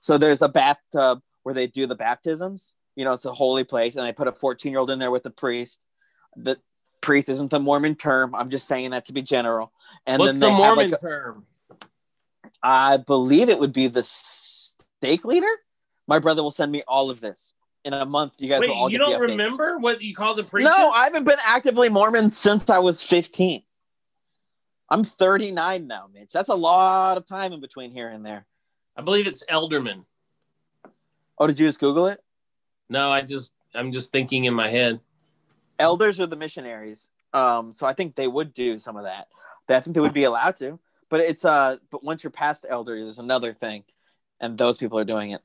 [0.00, 2.74] So there's a bathtub where they do the baptisms.
[2.94, 5.10] You know, it's a holy place, and they put a 14 year old in there
[5.10, 5.80] with the priest.
[6.36, 6.58] The
[7.00, 8.34] priest isn't the Mormon term.
[8.34, 9.72] I'm just saying that to be general.
[10.06, 11.46] And What's then the Mormon like a- term?
[12.62, 15.48] I believe it would be the stake leader.
[16.06, 18.34] My brother will send me all of this in a month.
[18.40, 20.68] You guys Wait, will all you don't remember what you call the preacher?
[20.68, 23.62] No, I haven't been actively Mormon since I was 15.
[24.90, 26.30] I'm 39 now, Mitch.
[26.30, 28.44] That's a lot of time in between here and there.
[28.94, 30.04] I believe it's Elderman.
[31.38, 32.22] Oh, did you just Google it?
[32.88, 35.00] No, I just I'm just thinking in my head.
[35.78, 37.10] Elders are the missionaries.
[37.32, 39.28] Um, so I think they would do some of that.
[39.68, 40.80] I think they would be allowed to.
[41.10, 43.84] But it's uh, but once you're past elder, there's another thing,
[44.40, 45.42] and those people are doing it.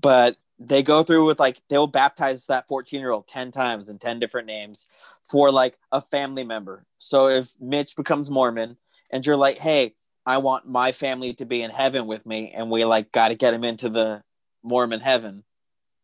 [0.00, 3.98] But they go through with like they'll baptize that 14 year old 10 times in
[3.98, 4.86] 10 different names
[5.28, 6.84] for like a family member.
[6.98, 8.76] So if Mitch becomes Mormon
[9.10, 9.94] and you're like, hey,
[10.26, 13.34] I want my family to be in heaven with me, and we like got to
[13.34, 14.22] get him into the
[14.62, 15.44] Mormon heaven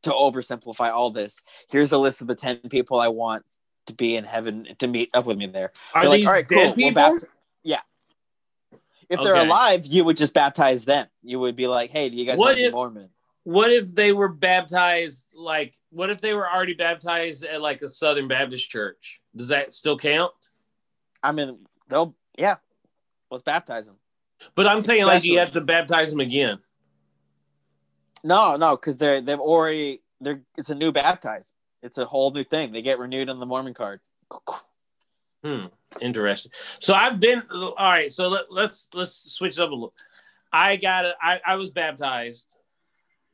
[0.02, 1.40] to oversimplify all this.
[1.68, 3.44] Here's a list of the 10 people I want
[3.86, 5.72] to be in heaven to meet up with me there.
[5.94, 6.92] Are They're like, these "All right, dead cool, we'll people?
[7.02, 7.24] bapt-
[7.62, 7.80] Yeah.
[9.08, 11.06] If they're alive, you would just baptize them.
[11.22, 13.10] You would be like, "Hey, do you guys What want to be Mormon?"
[13.44, 15.28] What if they were baptized?
[15.34, 19.20] Like, what if they were already baptized at like a Southern Baptist church?
[19.36, 20.32] Does that still count?
[21.22, 22.56] I mean, they'll yeah.
[23.30, 23.96] Let's baptize them.
[24.54, 26.58] But I'm saying like you have to baptize them again.
[28.24, 31.52] No, no, because they're they've already they're it's a new baptize.
[31.82, 32.72] It's a whole new thing.
[32.72, 34.00] They get renewed on the Mormon card.
[35.44, 35.66] Hmm.
[36.00, 36.50] Interesting.
[36.80, 38.10] So I've been all right.
[38.10, 39.92] So let, let's let's switch it up a little.
[40.52, 41.14] I got it.
[41.20, 42.56] I, I was baptized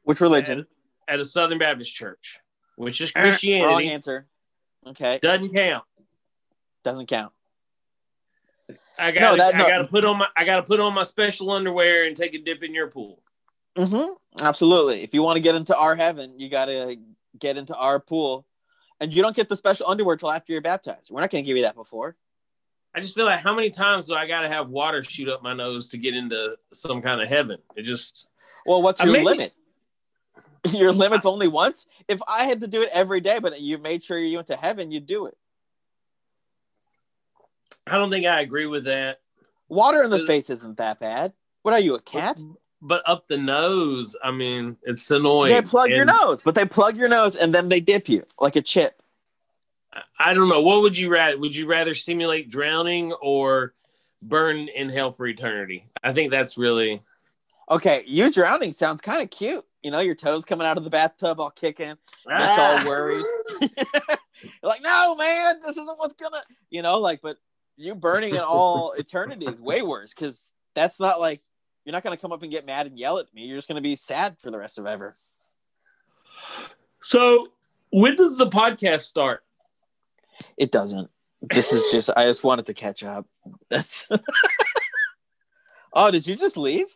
[0.03, 0.67] Which religion?
[1.07, 2.39] at a Southern Baptist church,
[2.77, 3.67] which is Christianity.
[3.67, 4.27] Wrong answer.
[4.87, 5.85] Okay, Doesn't count.
[6.83, 7.33] doesn't count.
[8.99, 10.93] I got No, that- I got to put on my I got to put on
[10.95, 13.23] my special underwear and take a dip in your pool.
[13.77, 14.45] Mm-hmm.
[14.45, 15.03] Absolutely.
[15.03, 16.97] If you want to get into our heaven, you got to
[17.39, 18.47] get into our pool,
[19.01, 21.11] and you don't get the special underwear till after you're baptized.
[21.11, 22.17] We're not going to give you that before.
[22.95, 25.43] I just feel like how many times do I got to have water shoot up
[25.43, 27.59] my nose to get into some kind of heaven?
[27.77, 28.27] It just
[28.67, 29.53] Well, what's your maybe- limit?
[30.73, 31.87] Your limit's only once.
[32.07, 34.57] If I had to do it every day, but you made sure you went to
[34.57, 35.35] heaven, you'd do it.
[37.87, 39.21] I don't think I agree with that.
[39.71, 41.33] Water in the face isn't that bad.
[41.63, 42.43] What are you, a cat?
[42.83, 45.53] But up the nose, I mean, it's annoying.
[45.53, 48.57] They plug your nose, but they plug your nose and then they dip you like
[48.57, 49.03] a chip.
[50.19, 50.63] I- don't know.
[50.63, 51.39] What would you rather?
[51.39, 53.75] Would you rather simulate drowning or
[54.23, 55.87] burn in hell for eternity?
[56.03, 57.03] I think that's really.
[57.71, 59.65] Okay, you drowning sounds kind of cute.
[59.83, 61.89] You know, your toes coming out of the bathtub all kicking.
[61.89, 61.97] Mitch
[62.29, 62.81] Ah!
[62.81, 63.25] all worried.
[64.63, 66.41] Like, no, man, this isn't what's gonna,
[66.71, 67.37] you know, like, but
[67.77, 71.41] you burning in all eternity is way worse because that's not like
[71.85, 73.45] you're not gonna come up and get mad and yell at me.
[73.45, 75.17] You're just gonna be sad for the rest of ever.
[77.03, 77.49] So,
[77.91, 79.45] when does the podcast start?
[80.57, 81.11] It doesn't.
[81.43, 82.11] This is just.
[82.17, 83.27] I just wanted to catch up.
[83.69, 84.09] That's.
[85.93, 86.87] oh, did you just leave?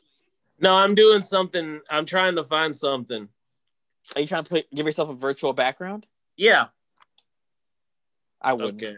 [0.60, 1.80] No, I'm doing something.
[1.90, 3.28] I'm trying to find something.
[4.14, 6.06] Are you trying to put, give yourself a virtual background?
[6.36, 6.66] Yeah.
[8.40, 8.82] I wouldn't.
[8.82, 8.96] Okay.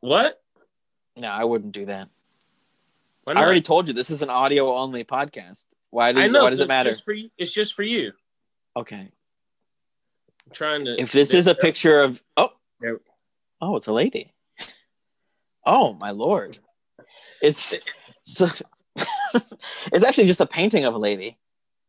[0.00, 0.42] What?
[1.16, 2.08] No, I wouldn't do that.
[3.26, 5.66] I already told you this is an audio only podcast.
[5.90, 6.44] Why do I know.
[6.44, 6.90] why does so it matter?
[6.90, 7.30] It's just for you.
[7.38, 8.12] It's just for you.
[8.76, 9.10] Okay.
[10.46, 11.00] I'm trying to.
[11.00, 12.52] If this is a picture of oh
[13.60, 14.32] oh, it's a lady.
[15.64, 16.58] Oh my lord,
[17.42, 17.74] it's
[18.22, 18.48] so,
[19.34, 21.38] it's actually just a painting of a lady.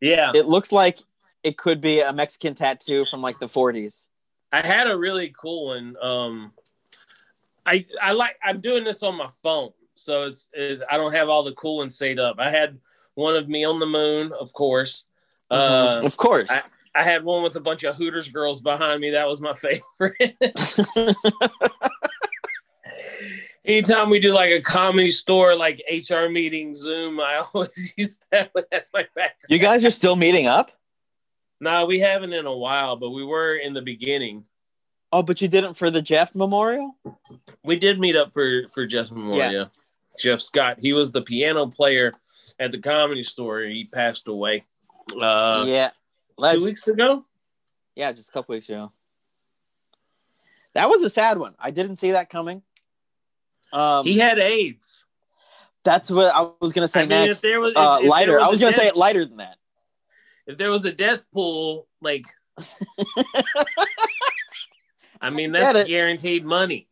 [0.01, 0.31] Yeah.
[0.33, 0.99] It looks like
[1.43, 4.07] it could be a Mexican tattoo from like the 40s.
[4.51, 5.95] I had a really cool one.
[6.01, 6.53] Um,
[7.65, 11.29] I I like I'm doing this on my phone, so it's, it's I don't have
[11.29, 12.37] all the cool ones set up.
[12.39, 12.77] I had
[13.15, 15.05] one of me on the moon, of course.
[15.49, 16.51] Uh, of course.
[16.95, 19.11] I had one with a bunch of Hooters girls behind me.
[19.11, 19.53] That was my
[19.99, 20.35] favorite.
[23.65, 28.51] Anytime we do like a comedy store, like HR meeting, Zoom, I always use that
[28.71, 29.33] as my background.
[29.49, 30.71] you guys are still meeting up?
[31.59, 34.45] No, we haven't in a while, but we were in the beginning.
[35.11, 36.95] Oh, but you didn't for the Jeff Memorial?
[37.63, 39.51] We did meet up for for Jeff Memorial.
[39.51, 39.65] Yeah.
[40.17, 40.79] Jeff Scott.
[40.79, 42.11] He was the piano player
[42.59, 43.61] at the comedy store.
[43.61, 44.63] He passed away
[45.19, 45.89] uh, yeah.
[46.51, 47.25] two weeks ago.
[47.95, 48.91] Yeah, just a couple weeks ago.
[50.75, 51.55] That was a sad one.
[51.59, 52.61] I didn't see that coming.
[53.73, 55.05] Um, He had AIDS.
[55.83, 57.37] that's what I was gonna say I mean, next.
[57.37, 58.39] if there was if- uh, if lighter.
[58.39, 59.57] I a was gonna death- say it lighter than that.
[60.45, 62.25] if there was a death pool, like,
[65.21, 66.87] I mean, that's guaranteed money.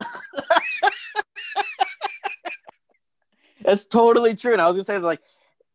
[3.64, 4.52] That's totally true.
[4.52, 5.20] And I was gonna say like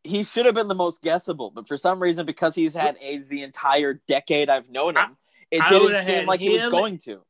[0.03, 3.27] he should have been the most guessable, but for some reason, because he's had AIDS
[3.27, 5.17] the entire decade I've known him,
[5.49, 7.21] it I didn't seem like he was going to.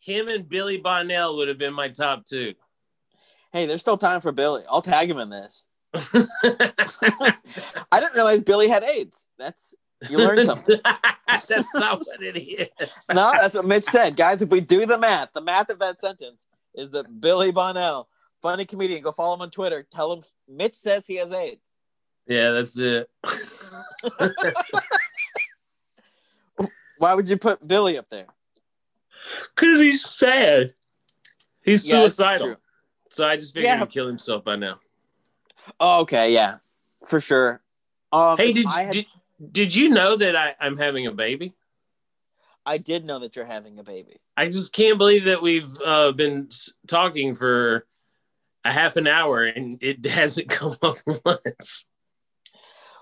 [0.00, 2.54] Him and Billy Bonnell would have been my top two.
[3.52, 4.64] Hey, there's still time for Billy.
[4.68, 5.66] I'll tag him in this.
[5.94, 7.30] I
[7.92, 9.28] didn't realize Billy had AIDS.
[9.38, 9.74] That's
[10.10, 10.80] you learned something.
[11.48, 13.06] that's not what it is.
[13.14, 14.16] no, that's what Mitch said.
[14.16, 18.08] Guys, if we do the math, the math of that sentence is that Billy Bonnell,
[18.44, 19.86] funny comedian, go follow him on Twitter.
[19.90, 21.62] Tell him Mitch says he has AIDS.
[22.26, 23.08] Yeah, that's it.
[26.98, 28.26] Why would you put Billy up there?
[29.56, 30.72] Because he's sad.
[31.64, 32.54] He's Yeah, suicidal.
[33.10, 33.78] So I just figured Yeah.
[33.80, 34.78] he'd kill himself by now.
[35.80, 36.58] Oh, okay, yeah,
[37.06, 37.62] for sure.
[38.12, 39.06] Um, Hey, did, had- did
[39.52, 41.54] did you know that I, I'm having a baby?
[42.66, 44.18] I did know that you're having a baby.
[44.36, 46.48] I just can't believe that we've uh, been
[46.86, 47.86] talking for
[48.64, 51.86] a half an hour and it hasn't come up once.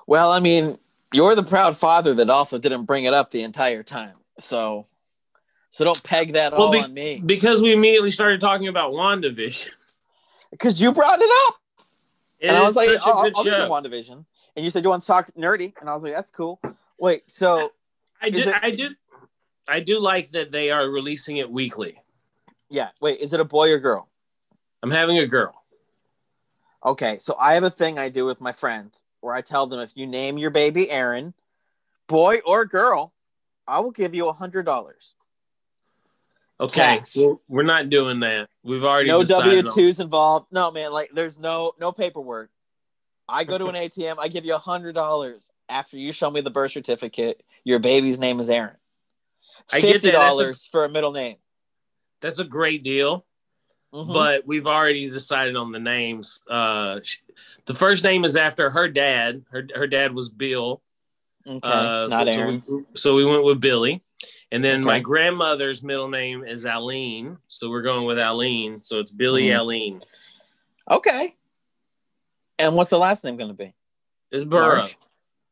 [0.07, 0.77] Well, I mean,
[1.12, 4.14] you're the proud father that also didn't bring it up the entire time.
[4.38, 4.87] So,
[5.70, 8.92] so don't peg that Well, all be- on me Because we immediately started talking about
[8.92, 9.68] WandaVision.
[10.51, 11.55] because you brought it up.
[12.40, 13.57] It and I was like, oh, I'll do show.
[13.57, 14.25] some WandaVision.
[14.57, 16.61] And you said you want to talk nerdy, and I was like, that's cool.
[16.98, 17.70] Wait, so
[18.20, 18.88] I do, it- I do,
[19.68, 22.01] I do like that they are releasing it weekly.
[22.68, 24.09] yeah, wait, is it a boy or girl?
[24.83, 25.55] I'm having a girl.
[26.85, 29.81] Okay, so I have a thing I do with my friends where I tell them
[29.81, 31.33] if you name your baby Aaron,
[32.09, 33.12] boy or girl,
[33.68, 35.14] I will give you a hundred dollars.
[36.61, 37.16] Okay, Cash.
[37.49, 38.49] we're not doing that.
[38.62, 40.47] We've already No W twos involved.
[40.53, 42.51] No, man, like there's no no paperwork.
[43.29, 46.40] I go to an ATM, I give you a hundred dollars after you show me
[46.40, 47.42] the birth certificate.
[47.64, 48.77] Your baby's name is Aaron.
[49.73, 50.18] I get Fifty that.
[50.18, 51.37] That's a- dollars for a middle name.
[52.21, 53.25] That's a great deal,
[53.92, 54.12] Mhm.
[54.12, 56.40] but we've already decided on the names.
[56.48, 57.18] Uh, sh-
[57.66, 59.44] the first name is after her dad.
[59.50, 60.81] Her her dad was Bill.
[61.46, 62.62] okay, Uh, not so, Aaron.
[62.66, 64.02] So we, so we went with Billy.
[64.52, 67.38] And then my grandmother's middle name is Aline.
[67.48, 68.83] So we're going with Aline.
[68.83, 69.59] So it's Billy Mhm.
[69.61, 70.00] Aline.
[70.90, 71.35] Okay.
[72.59, 73.74] And what's the last name going to be?
[74.31, 74.76] It's Burrow.
[74.78, 74.94] Marsh?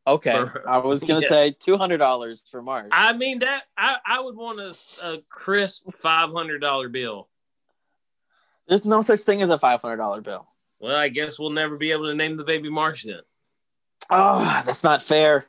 [0.06, 0.62] Okay, Burrow.
[0.66, 1.30] I was going to Yeah.
[1.30, 2.88] say two hundred dollars for Marsh.
[2.92, 4.74] I mean that I, I would want a,
[5.06, 7.28] a crisp five hundred dollar bill.
[8.70, 10.46] There's no such thing as a five hundred dollar bill.
[10.78, 13.18] Well, I guess we'll never be able to name the baby Marsh then.
[14.10, 15.46] Oh, that's not fair.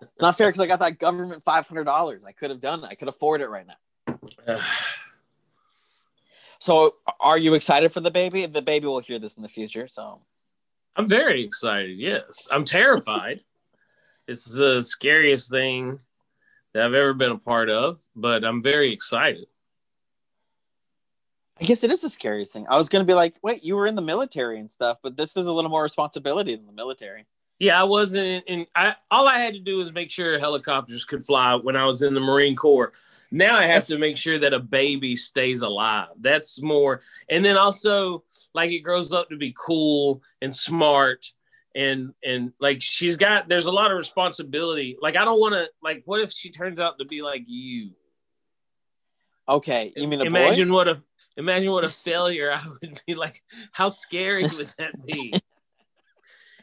[0.00, 2.22] It's not fair because I got that government five hundred dollars.
[2.26, 2.86] I could have done it.
[2.90, 4.58] I could afford it right now.
[6.58, 8.46] So, are you excited for the baby?
[8.46, 9.88] The baby will hear this in the future.
[9.88, 10.20] So,
[10.94, 11.98] I'm very excited.
[11.98, 13.40] Yes, I'm terrified.
[14.28, 15.98] it's the scariest thing
[16.72, 19.48] that I've ever been a part of, but I'm very excited.
[21.62, 22.66] I guess it is the scariest thing.
[22.68, 25.16] I was going to be like, wait, you were in the military and stuff, but
[25.16, 27.24] this is a little more responsibility than the military.
[27.60, 28.42] Yeah, I wasn't in.
[28.48, 31.86] in I all I had to do was make sure helicopters could fly when I
[31.86, 32.92] was in the Marine Corps.
[33.30, 36.08] Now I have That's- to make sure that a baby stays alive.
[36.18, 41.32] That's more, and then also like it grows up to be cool and smart,
[41.76, 43.48] and and like she's got.
[43.48, 44.96] There's a lot of responsibility.
[45.00, 45.68] Like I don't want to.
[45.80, 47.92] Like what if she turns out to be like you?
[49.48, 50.74] Okay, you mean a imagine boy?
[50.74, 51.02] what a
[51.36, 53.42] imagine what a failure I would be like.
[53.72, 55.32] How scary would that be?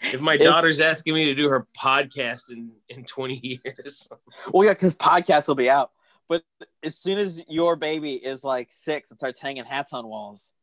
[0.01, 4.08] If my daughter's asking me to do her podcast in, in 20 years.
[4.53, 5.91] Well, yeah, because podcasts will be out.
[6.29, 6.43] But
[6.82, 10.53] as soon as your baby is like six and starts hanging hats on walls,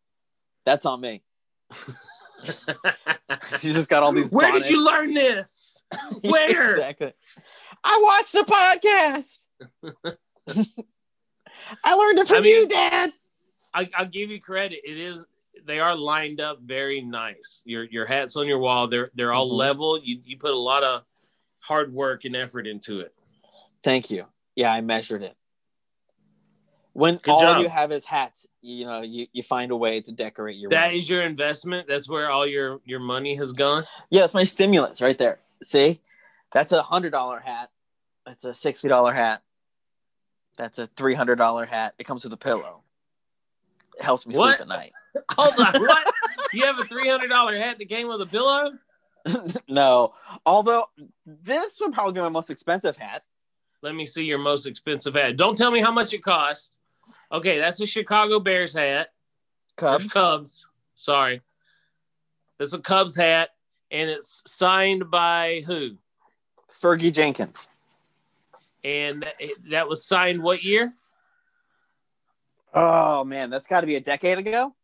[0.64, 1.23] that's on me.
[3.61, 4.31] She just got all these.
[4.31, 5.83] Where did you learn this?
[6.23, 6.71] Where?
[6.71, 7.12] exactly.
[7.83, 9.47] I watched a podcast.
[11.85, 13.12] I learned it from I mean- you, Dad.
[13.77, 14.81] I, I'll give you credit.
[14.85, 15.25] It is
[15.65, 17.62] they are lined up very nice.
[17.67, 19.57] Your your hats on your wall, they're they're all Mhm.
[19.57, 20.01] level.
[20.03, 21.03] You you put a lot of
[21.61, 23.15] hard work and effort into it.
[23.83, 24.27] Thank you.
[24.55, 25.37] Yeah, I measured it.
[26.93, 27.61] When Good all job.
[27.61, 30.87] you have is hats, you know, you, you find a way to decorate your That
[30.89, 30.97] room.
[30.97, 31.87] is your investment.
[31.87, 33.85] That's where all your your money has gone.
[34.09, 35.39] Yeah, that's my stimulus right there.
[35.62, 36.01] See?
[36.55, 37.71] That's a hundred dollar hat.
[38.25, 39.43] That's a sixty dollar hat.
[40.57, 41.95] That's a three hundred dollar hat.
[41.99, 42.83] It comes with a pillow.
[43.97, 44.57] It helps me What?
[44.59, 44.93] sleep at night.
[45.33, 46.13] Hold on, what?
[46.53, 48.71] You have a three hundred dollar hat that came with a pillow?
[49.69, 50.15] no.
[50.47, 50.85] Although
[51.27, 53.25] this would probably be my most expensive hat.
[53.83, 55.37] Let me see your most expensive hat.
[55.37, 56.73] Don't tell me how much it cost.
[57.33, 59.09] Okay, that's a Chicago Bears hat.
[59.77, 60.11] Cubs.
[60.13, 60.65] Cubs.
[60.95, 61.43] Sorry.
[62.59, 63.51] That's a Cubs hat,
[63.91, 65.97] and it's signed by who?
[66.81, 67.69] Fergie Jenkins.
[68.85, 69.35] And that,
[69.71, 70.95] that was signed what year?
[72.77, 74.75] Oh man, that's got to be a decade ago.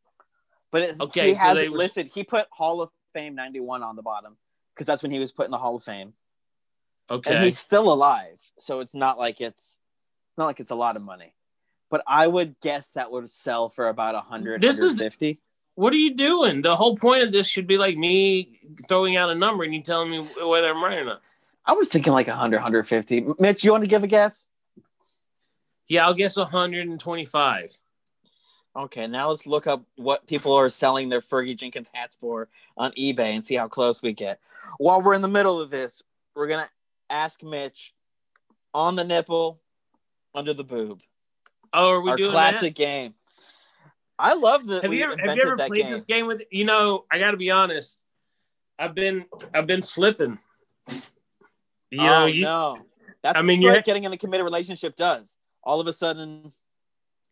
[0.71, 2.07] But it's, Okay, he so has it were- listed.
[2.07, 4.37] He put Hall of Fame '91 on the bottom
[4.75, 6.15] because that's when he was put in the Hall of Fame,
[7.11, 8.41] Okay, and he's still alive.
[8.59, 9.79] So it's not like it's
[10.39, 11.35] not like it's a lot of money.
[11.91, 15.39] But I would guess that would sell for about 100, This is- 150.
[15.75, 16.63] What are you doing?
[16.63, 19.83] The whole point of this should be like me throwing out a number and you
[19.83, 21.23] telling me whether I'm right or not.
[21.67, 23.27] I was thinking like 100, 150.
[23.39, 24.49] Mitch, you want to give a guess?
[25.89, 27.79] Yeah, I'll guess 125.
[28.75, 32.91] Okay, now let's look up what people are selling their Fergie Jenkins hats for on
[32.93, 34.41] eBay and see how close we get.
[34.79, 36.03] While we're in the middle of this,
[36.35, 36.71] we're gonna
[37.11, 37.93] ask Mitch
[38.73, 39.61] on the nipple,
[40.35, 41.03] under the boob.
[41.73, 43.15] Oh, are we our doing classic game.
[44.19, 44.83] I love that that?
[44.85, 45.91] Have you ever have you ever that played game.
[45.91, 47.99] this game with you know, I gotta be honest.
[48.79, 50.39] I've been I've been slipping.
[50.89, 52.79] You oh, know, oh you no,
[53.23, 55.37] that's I mean, what you're- getting in a committed relationship does.
[55.63, 56.53] All of a sudden,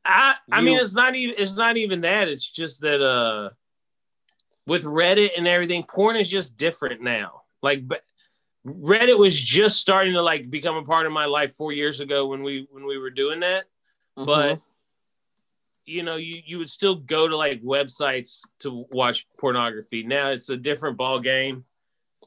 [0.05, 2.29] I I mean it's not even it's not even that.
[2.29, 3.51] It's just that uh
[4.67, 7.43] with Reddit and everything, porn is just different now.
[7.63, 8.03] Like but
[8.67, 12.27] Reddit was just starting to like become a part of my life four years ago
[12.27, 13.65] when we when we were doing that.
[14.17, 14.63] But Mhm.
[15.87, 20.03] you know, you you would still go to like websites to watch pornography.
[20.03, 21.65] Now it's a different ball game.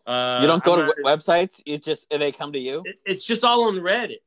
[0.06, 1.62] Uh, you don't go I'm to not- websites.
[1.66, 2.82] You just they come to you.
[2.86, 4.20] it- it's just all on Reddit.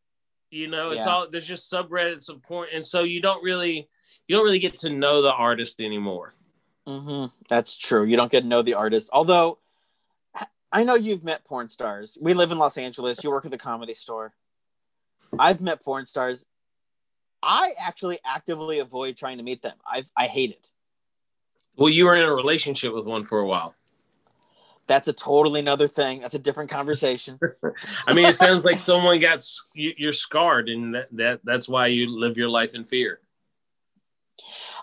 [0.51, 1.15] You know, it's Yeah.
[1.15, 3.89] all there's just subreddits of porn, and so you don't really
[4.27, 6.35] you don't really get to know the artist anymore.
[6.87, 8.05] hmm That's true.
[8.05, 9.09] You don't get to know the artist.
[9.13, 9.59] Although,
[10.73, 12.19] I know you've met porn stars.
[12.21, 13.23] We live in Los Angeles.
[13.23, 14.35] You work at the comedy store.
[15.39, 16.47] I've met porn stars.
[17.43, 19.77] I actually actively avoid trying to meet them.
[19.87, 20.71] I I hate it.
[21.77, 23.75] Well, you were in a relationship with one for a while.
[24.87, 26.21] That's a totally another thing.
[26.21, 27.39] That's a different conversation.
[28.07, 31.89] I mean, it sounds like someone got you- you're scarred, and that, that that's why
[31.89, 33.21] you live your life in fear.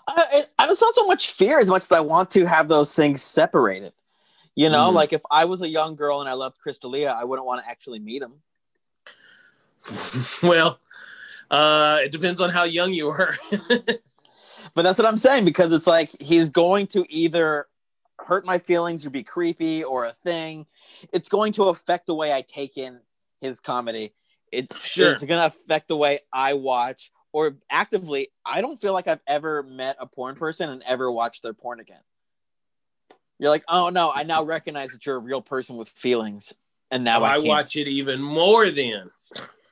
[0.06, 2.94] Uh, it, it's not so much fear as much as I want to have those
[2.94, 3.92] things separated.
[4.54, 4.94] You know, Mhm.
[4.94, 7.64] like if I was a young girl and I loved Chris D'Elia, I wouldn't want
[7.64, 8.34] to actually meet him.
[10.42, 10.78] well,
[11.50, 13.36] uh, it depends on how young you were.
[14.74, 17.68] But that's what I'm saying because it's like he's going to either
[18.24, 20.66] hurt my feelings or be creepy or a thing.
[21.12, 23.00] It's going to affect the way I take in
[23.40, 24.14] his comedy.
[24.52, 25.12] It, Sure.
[25.12, 28.28] It's going to affect the way I watch or actively.
[28.44, 31.80] I don't feel like I've ever met a porn person and ever watched their porn
[31.80, 32.00] again.
[33.38, 36.54] You're like, oh no, I now recognize that you're a real person with feelings.
[36.90, 39.10] And now Oh, I, I watch it even more then.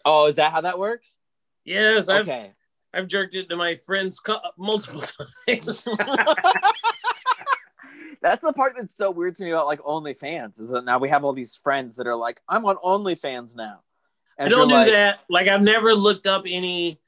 [0.05, 1.18] Oh, is that how that works?
[1.64, 2.53] Yes, I've Okay.
[2.92, 4.20] I've jerked it to my friends
[4.59, 5.03] multiple
[5.48, 5.88] times.
[8.23, 11.09] That's the part that's so weird to me about like OnlyFans is that now we
[11.09, 13.81] have all these friends that are like, I'm on OnlyFans now.
[14.39, 15.20] I don't do like, that.
[15.29, 17.01] Like I've never looked up any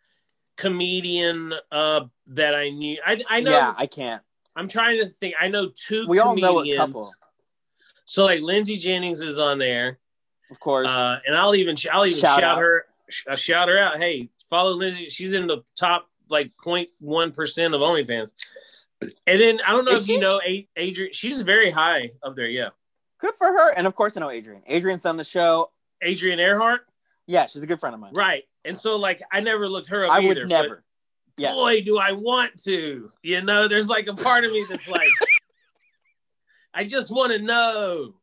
[0.56, 2.98] comedian uh that I knew.
[3.04, 4.22] I I know Yeah, I can't.
[4.56, 5.34] I'm trying to think.
[5.40, 7.10] I know two We all know a couple,
[8.06, 9.98] So like Lindsay Jennings is on there.
[10.50, 10.88] of course.
[10.88, 13.98] Uh, and I'll even I'll even Shout shout, her sh- uh, shout her out.
[13.98, 15.08] Hey, follow Lindsay.
[15.08, 18.32] She's in the top like 0.1 percent of OnlyFans.
[19.02, 20.12] And then I don't know Is if she?
[20.14, 20.40] you know
[20.76, 21.12] Adrian.
[21.12, 22.46] She's very high up there.
[22.48, 22.68] Yeah,
[23.18, 23.70] Good for her.
[23.72, 24.62] And of course, I know Adrian.
[24.66, 25.70] Adrian's on the show.
[26.02, 26.82] Adrian Earhart.
[27.26, 28.12] Yeah, she's a good friend of mine.
[28.14, 28.44] Right.
[28.64, 30.12] And so like I never looked her up.
[30.12, 30.84] I would either, but never.
[31.36, 31.52] Yeah.
[31.52, 33.10] Boy, do I want to.
[33.22, 35.08] You know, there's like a part of me that's like,
[36.74, 38.14] I just want to know,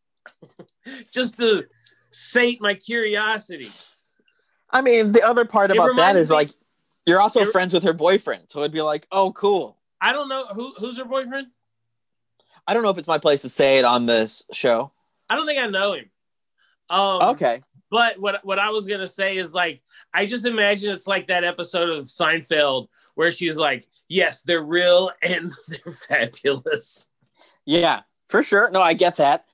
[1.13, 1.65] just to
[2.11, 3.71] sate my curiosity.
[4.69, 6.51] I mean, the other part It about that is me- like,
[7.05, 8.45] you're also It- friends with her boyfriend.
[8.49, 9.77] So it'd be like, oh, cool.
[10.01, 11.47] I don't know who who's her boyfriend.
[12.67, 14.91] I don't know if it's my place to say it on this show.
[15.29, 16.09] I don't think I know him.
[16.89, 17.61] Um, Okay.
[17.89, 19.81] But what what I was gonna say is like
[20.13, 25.11] I just imagine it's like that episode of Seinfeld where she's like, "Yes, they're real
[25.21, 27.07] and they're fabulous."
[27.65, 28.71] Yeah, for sure.
[28.71, 29.45] No, I get that.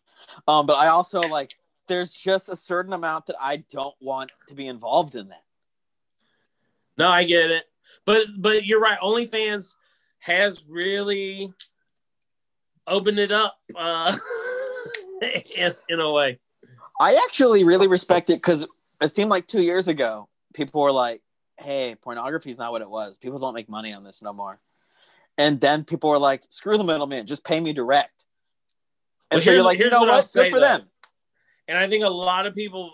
[0.48, 1.56] Um, but I also like
[1.88, 5.43] there's just a certain amount that I don't want to be involved in that.
[6.98, 7.66] No, I get it.
[8.06, 9.00] But but you're right.
[9.00, 9.76] OnlyFans
[10.28, 11.52] has really
[12.86, 14.16] opened it up uh,
[15.58, 16.40] in, in a way.
[17.00, 18.68] I actually really respect it because
[19.02, 21.22] it seemed like two years ago people were like,
[21.58, 23.18] "Hey, pornography is not what it was.
[23.18, 24.60] People don't make money on this no more."
[25.38, 28.26] And then people were like, "Screw the middleman, just pay me direct."
[29.32, 30.26] And Well, so you're like, "You know what what?
[30.26, 30.66] say, Good for though.
[30.80, 30.90] them."
[31.70, 32.92] And I think a lot of people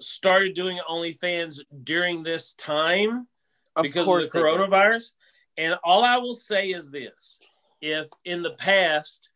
[0.00, 3.26] started doing OnlyFans during this time
[3.74, 5.10] Of because of the coronavirus.
[5.58, 7.38] And all I will say is this
[7.80, 9.28] if in the past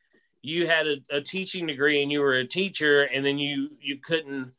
[0.42, 3.98] you had a, a teaching degree and you were a teacher and then you you
[3.98, 4.52] couldn't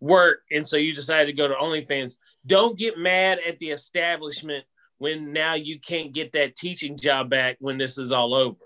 [0.00, 4.64] work and so you decided to go to OnlyFans, don't get mad at the establishment
[4.98, 8.58] when now you can't get that teaching job back when this is all over.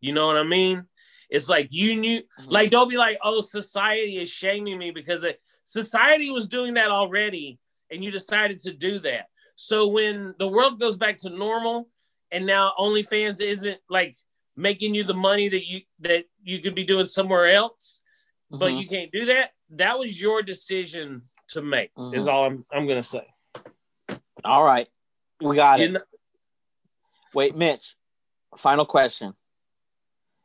[0.00, 0.84] You know what I mean?
[1.28, 2.50] It's like you knew Mhm.
[2.50, 6.90] like don't be like, "Oh, society is shaming me because it, society was doing that
[6.90, 7.58] already
[7.90, 11.88] and you decided to do that." So when the world goes back to normal
[12.30, 14.14] and now OnlyFans isn't like
[14.54, 18.00] making you the money that you that you could be doing somewhere else,
[18.50, 18.80] but Mhm.
[18.82, 21.90] you can't do that, that was your decision to make.
[22.12, 22.32] Is Mhm.
[22.32, 23.26] all I'm I'm to say.
[24.44, 24.88] All right,
[25.40, 25.92] we got You it.
[25.92, 26.00] know-
[27.34, 27.96] Wait, Mitch.
[28.56, 29.34] Final question: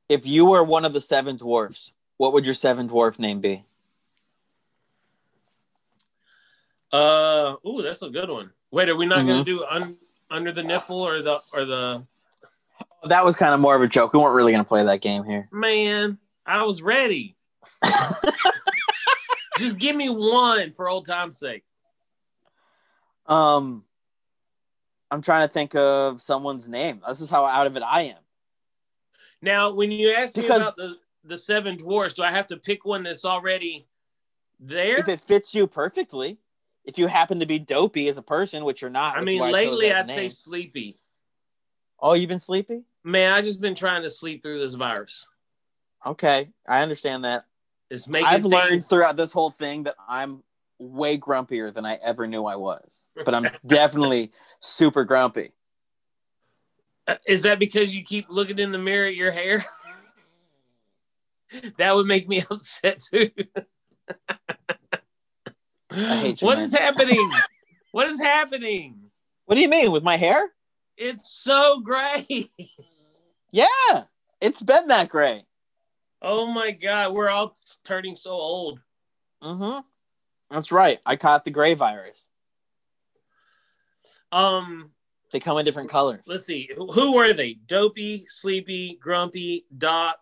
[0.09, 3.65] If you were one of the seven dwarfs, what would your seven dwarf name be?
[6.91, 8.51] uh, ooh, that's a good one.
[8.71, 9.45] Wait, are we not going Mhm.
[9.45, 9.97] to do un,
[10.29, 12.05] under the nipple or the or the
[13.03, 14.13] That was kind of more of a joke.
[14.13, 15.47] We weren't really going to play that game here.
[15.51, 16.17] man?
[16.45, 17.35] I was ready.
[19.57, 21.63] Just give me one for old time's sake.
[23.27, 23.83] Um,
[25.11, 27.01] I'm trying to think of someone's name.
[27.07, 28.17] This is how out of it I am.
[29.41, 32.83] Now, when you ask me about the the seven dwarfs, do I have to pick
[32.85, 33.87] one that's already
[34.59, 34.95] there?
[34.95, 36.37] If it fits you perfectly,
[36.85, 39.39] if you happen to be dopey as a person, which you're not, I mean, is
[39.39, 40.99] why I chose lately a I'd say sleepy.
[41.99, 42.83] Oh, you've been sleepy?
[43.03, 45.27] Man, I just been trying to sleep through this virus.
[46.05, 47.45] Okay, I understand that.
[47.89, 50.43] It's making I've learned throughout this whole thing that I'm
[50.79, 53.05] way grumpier than I ever knew I was.
[53.25, 55.51] But I'm definitely super grumpy.
[57.07, 59.65] Uh, Is that because you keep looking in the mirror at your hair?
[61.77, 63.29] that would make me upset too.
[65.91, 66.81] I hate you, What is Mitch.
[66.81, 67.31] happening?
[67.91, 68.99] what is happening?
[69.45, 70.49] What do you mean with my hair?
[70.97, 72.49] It's so gray.
[73.53, 74.03] Yeah,
[74.39, 75.45] it's been that gray.
[76.21, 78.79] Oh my god, we're all turning so old.
[79.43, 79.79] Mm-hmm.
[80.49, 80.99] That's right.
[81.05, 82.29] I caught the gray virus.
[84.31, 84.91] Um,
[85.31, 86.21] They come in different colors.
[86.25, 86.69] let's see.
[86.75, 87.55] Who, who were they?
[87.65, 90.19] Dopey, sleepy, grumpy, Doc,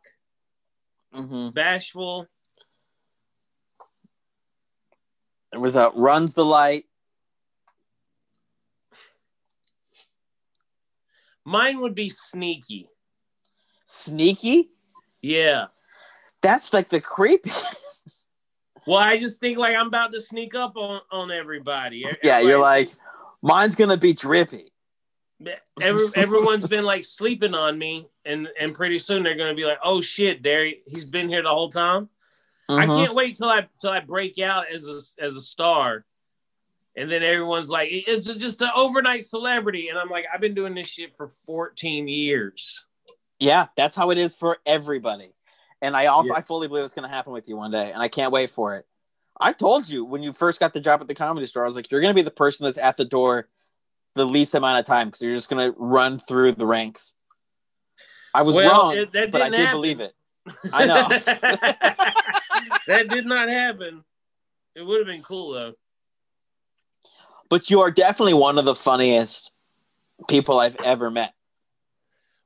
[1.13, 1.49] Mm-hmm.
[1.49, 2.28] bashful.
[5.52, 6.86] There was a runs the light.
[11.45, 12.88] Mine would be sneaky.
[13.86, 14.70] Sneaky.
[15.22, 15.68] Yeah.
[16.41, 17.52] That's like the creepy.
[18.89, 22.06] Well, I just think like I'm about to sneak up on on everybody.
[22.24, 22.89] yeah, you're like,
[23.43, 24.72] mine's gonna be drippy.
[25.82, 29.78] Every, everyone's been like sleeping on me, and and pretty soon they're gonna be like,
[29.84, 32.10] "Oh shit, there he's been here the whole time."
[32.70, 33.03] I Mhm.
[33.05, 36.05] can't wait till I till I break out as a as a star,
[36.95, 40.76] and then everyone's like, "It's just an overnight celebrity," and I'm like, "I've been doing
[40.76, 42.86] this shit for 14 years."
[43.39, 45.34] Yeah, that's how it is for everybody.
[45.82, 46.39] And I also Yeah.
[46.39, 48.76] I fully believe it's gonna happen with you one day, and I can't wait for
[48.76, 48.86] it.
[49.41, 51.76] I told you when you first got the job at the comedy store, I was
[51.78, 53.47] like, you're gonna be the person that's at the door
[54.15, 57.15] the least amount of time because you're just gonna run through the ranks.
[58.34, 59.78] I was Well, wrong, it- but I did happen.
[59.78, 60.13] believe it.
[60.74, 61.07] I know.
[62.88, 64.03] that did not happen.
[64.76, 65.74] It would have been cool though.
[67.49, 69.51] but you are definitely one of the funniest
[70.28, 71.34] people I've ever met.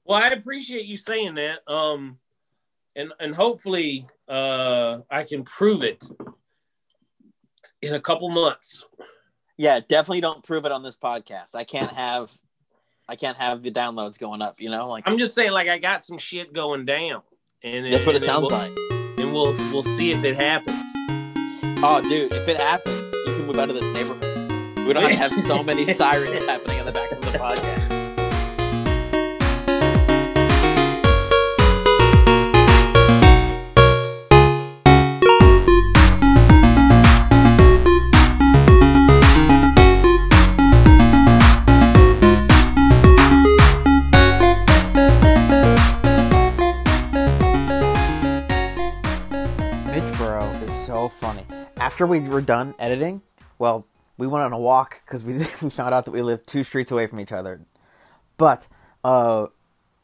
[0.05, 1.59] Well, I appreciate you saying that.
[1.71, 2.17] Um,
[2.95, 6.03] and and hopefully, uh, I can prove it
[7.81, 8.85] in a couple months.
[9.57, 11.55] Yeah, definitely don't prove it on this podcast.
[11.55, 12.31] I can't have
[13.07, 14.89] I can't have the downloads going up, you know?
[14.89, 17.21] Like I'm just saying, like I got some shit going down,
[17.63, 18.92] and that's what it and sounds we'll- like.
[19.33, 20.91] And we'll we'll see if it happens.
[21.81, 24.85] Oh, dude, if it happens, you can move out of this neighborhood.
[24.85, 27.92] We don't have so many sirens happening in the back of the podcast.
[51.93, 53.21] After we were done editing,
[53.59, 53.85] well,
[54.17, 56.91] we went on a walk because we we found out that we lived two streets
[56.91, 57.61] away from each other.
[58.35, 58.67] But
[59.03, 59.45] uh,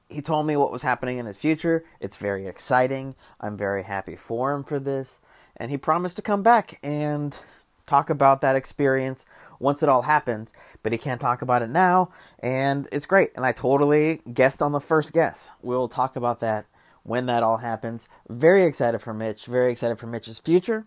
[0.07, 1.83] he told me what was happening in his future.
[1.99, 3.15] It's very exciting.
[3.41, 5.19] I'm very happy for him for this,
[5.57, 7.35] and he promised to come back and
[7.87, 9.25] talk about that experience
[9.57, 10.53] once it all happens.
[10.83, 13.31] But he can't talk about it now, and it's great.
[13.35, 15.49] And I totally guessed on the first guess.
[15.63, 16.67] We'll talk about that
[17.01, 18.07] when that all happens.
[18.29, 19.47] Very excited for Mitch.
[19.47, 20.85] Very excited for Mitch's future.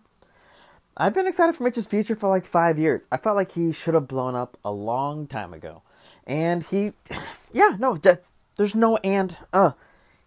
[0.95, 3.07] I've been excited for Mitch's future for like five years.
[3.11, 5.81] I felt like he should have blown up a long time ago.
[6.27, 6.93] And he,
[7.53, 7.99] yeah, no,
[8.57, 9.71] there's no and, uh,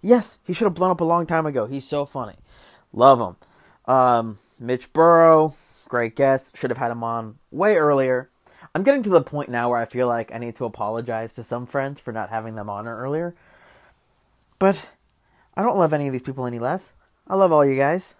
[0.02, 1.66] yes, he should have blown up a long time ago.
[1.66, 2.34] He's so funny.
[2.92, 3.92] Love him.
[3.92, 5.54] Um, Mitch Burrow,
[5.88, 6.56] great guest.
[6.56, 8.30] Should have had him on way earlier.
[8.74, 11.44] I'm getting to the point now where I feel like I need to apologize to
[11.44, 13.34] some friends for not having them on earlier.
[14.58, 14.82] But
[15.56, 16.92] I don't love any of these people any less.
[17.28, 18.14] I love all you guys.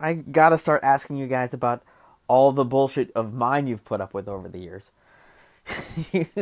[0.00, 1.82] I gotta start asking you guys about
[2.26, 4.92] all the bullshit of mine you've put up with over the years.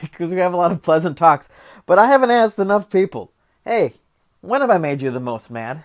[0.00, 1.48] Because we have a lot of pleasant talks.
[1.86, 3.32] But I haven't asked enough people
[3.64, 3.94] hey,
[4.40, 5.84] when have I made you the most mad?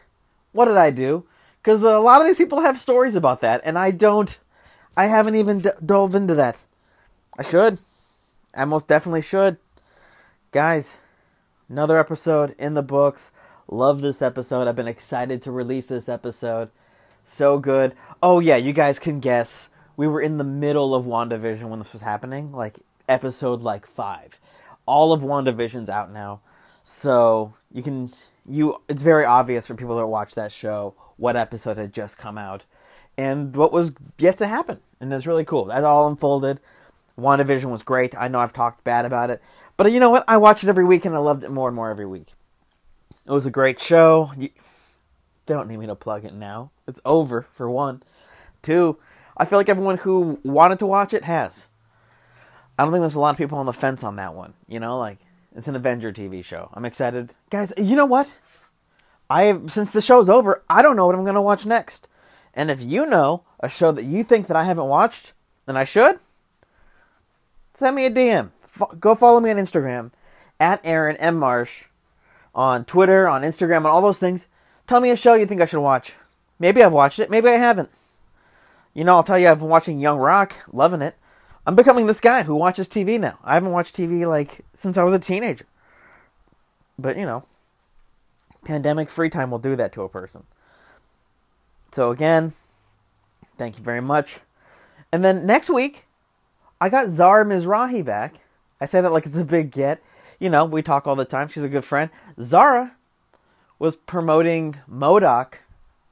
[0.54, 1.26] What did I do?
[1.62, 4.38] Because a lot of these people have stories about that, and I don't.
[4.96, 6.64] I haven't even d- delved into that.
[7.38, 7.80] I should.
[8.54, 9.58] I most definitely should.
[10.52, 10.98] Guys,
[11.68, 13.32] another episode in the books.
[13.74, 14.68] Love this episode.
[14.68, 16.70] I've been excited to release this episode.
[17.24, 17.96] So good.
[18.22, 19.70] Oh, yeah, you guys can guess.
[19.98, 24.40] We were in the middle of WandaVision when this was happening, like episode like five.
[24.86, 26.42] All of WandaVision's out now.
[26.84, 28.12] So you can
[28.48, 32.38] you it's very obvious for people that watch that show what episode had just come
[32.38, 32.66] out
[33.18, 34.82] and what was yet to happen.
[35.00, 35.66] And it's really cool.
[35.66, 36.60] That all unfolded.
[37.18, 38.16] WandaVision was great.
[38.16, 39.42] I know I've talked bad about it.
[39.78, 40.26] But you know what?
[40.28, 42.36] I watch it every week and I loved it more and more every week.
[43.26, 44.32] It was a great show.
[44.38, 44.50] You,
[45.46, 46.72] they don't need me to plug it now.
[46.88, 48.04] It's over, for one.
[48.62, 48.98] Two,
[49.38, 51.68] I feel like everyone who wanted to watch it has.
[52.78, 54.54] I don't think there's a lot of people on the fence on that one.
[54.68, 55.20] You know, like,
[55.56, 56.70] It's an Avenger TV show.
[56.74, 57.74] I'm excited, guys.
[57.78, 58.32] You know what?
[59.30, 62.08] I have, since the show's over, I don't know what I'm gonna watch next.
[62.54, 65.34] And if you know a show that you think that I haven't watched,
[65.68, 66.20] and I should,
[67.74, 68.52] send me a DM.
[68.64, 70.12] F- go follow me on Instagram
[70.60, 71.86] at Aaron M Marsh
[72.54, 74.48] on Twitter, on Instagram, on all those things.
[74.88, 76.14] Tell me a show you think I should watch.
[76.60, 77.30] Maybe I've watched it.
[77.30, 77.90] Maybe I haven't.
[78.94, 81.16] You know, I'll tell you, I've been watching Young Rock, loving it.
[81.66, 83.40] I'm becoming this guy who watches TV now.
[83.44, 85.66] I haven't watched TV like since I was a teenager.
[87.00, 87.46] But you know,
[88.66, 90.44] pandemic free time will do that to a person.
[91.92, 92.54] So again,
[93.58, 94.40] thank you very much.
[95.12, 96.06] And then next week,
[96.82, 98.36] I got Zara Mizrahi back.
[98.82, 100.02] I say that like it's a big get.
[100.44, 101.48] You know, we talk all the time.
[101.48, 102.10] She's a good friend.
[102.38, 102.98] Zara
[103.80, 105.60] was promoting M.O.D.O.K.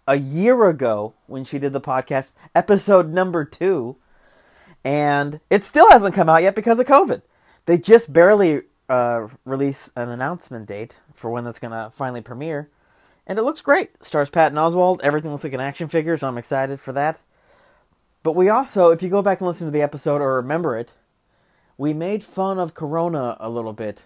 [0.07, 3.97] a year ago when she did the podcast, episode number two,
[4.85, 7.23] and it still hasn't come out yet because of COVID.
[7.65, 12.69] They just barely uh, released an announcement date for when that's going to finally premiere,
[13.27, 14.01] and it looks great.
[14.01, 15.01] Stars Patton Oswalt.
[15.03, 17.21] Everything looks like an action figure, so I'm excited for that.
[18.23, 20.93] But we also, if you go back and listen to the episode or remember it,
[21.77, 24.05] we made fun of Corona a little bit.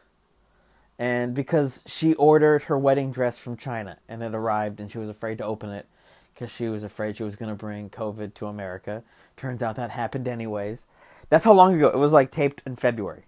[0.98, 5.10] And because she ordered her wedding dress from China and it arrived and she was
[5.10, 5.88] afraid to open it
[6.34, 9.04] because she was afraid she was going to bring COVID to America.
[9.36, 10.88] Turns out that happened anyways.
[11.30, 11.90] That's how long ago.
[11.90, 13.24] It was like taped in February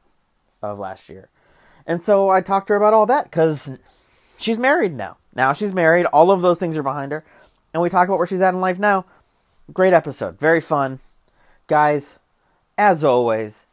[0.62, 1.30] of last year.
[1.86, 3.70] And so I talked to her about all that because
[4.38, 5.18] she's married now.
[5.36, 6.06] Now she's married.
[6.08, 7.24] All of those things are behind her.
[7.74, 9.06] And we talk about where she's at in life now.
[9.74, 10.40] Great episode.
[10.40, 11.00] Very fun.
[11.68, 12.20] Guys,
[12.78, 13.66] as always,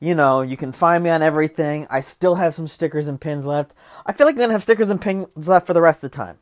[0.00, 1.86] you know, you can find me on everything.
[1.90, 3.74] I still have some stickers and pins left.
[4.06, 6.10] I feel like I'm going to have stickers and pins left for the rest of
[6.10, 6.38] the time.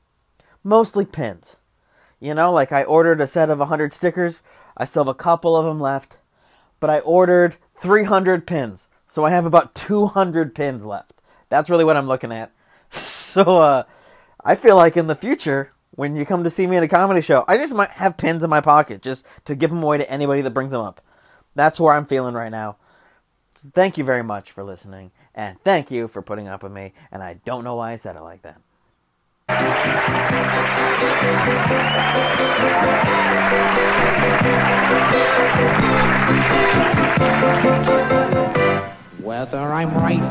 [0.62, 1.56] Mostly pins.
[2.20, 4.42] You know, like I ordered a set of 100 stickers.
[4.76, 6.18] I still have a couple of them left.
[6.78, 8.88] But I ordered 300 pins.
[9.08, 11.20] So I have about 200 pins left.
[11.48, 12.52] That's really what I'm looking at.
[12.90, 13.82] so uh,
[14.44, 17.22] I feel like in the future, when you come to see me at a comedy
[17.22, 20.08] show, I just might have pins in my pocket just to give them away to
[20.08, 21.00] anybody that brings them up.
[21.56, 22.76] That's where I'm feeling right now.
[23.58, 26.92] So thank you very much for listening, and thank you for putting up with me.
[27.10, 28.60] And I don't know why I said it like that.
[39.20, 40.22] Whether I'm right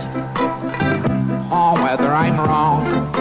[1.52, 3.12] or whether I'm wrong,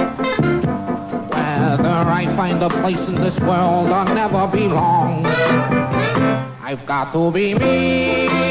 [1.30, 7.54] whether I find a place in this world or never belong, I've got to be
[7.54, 8.45] me.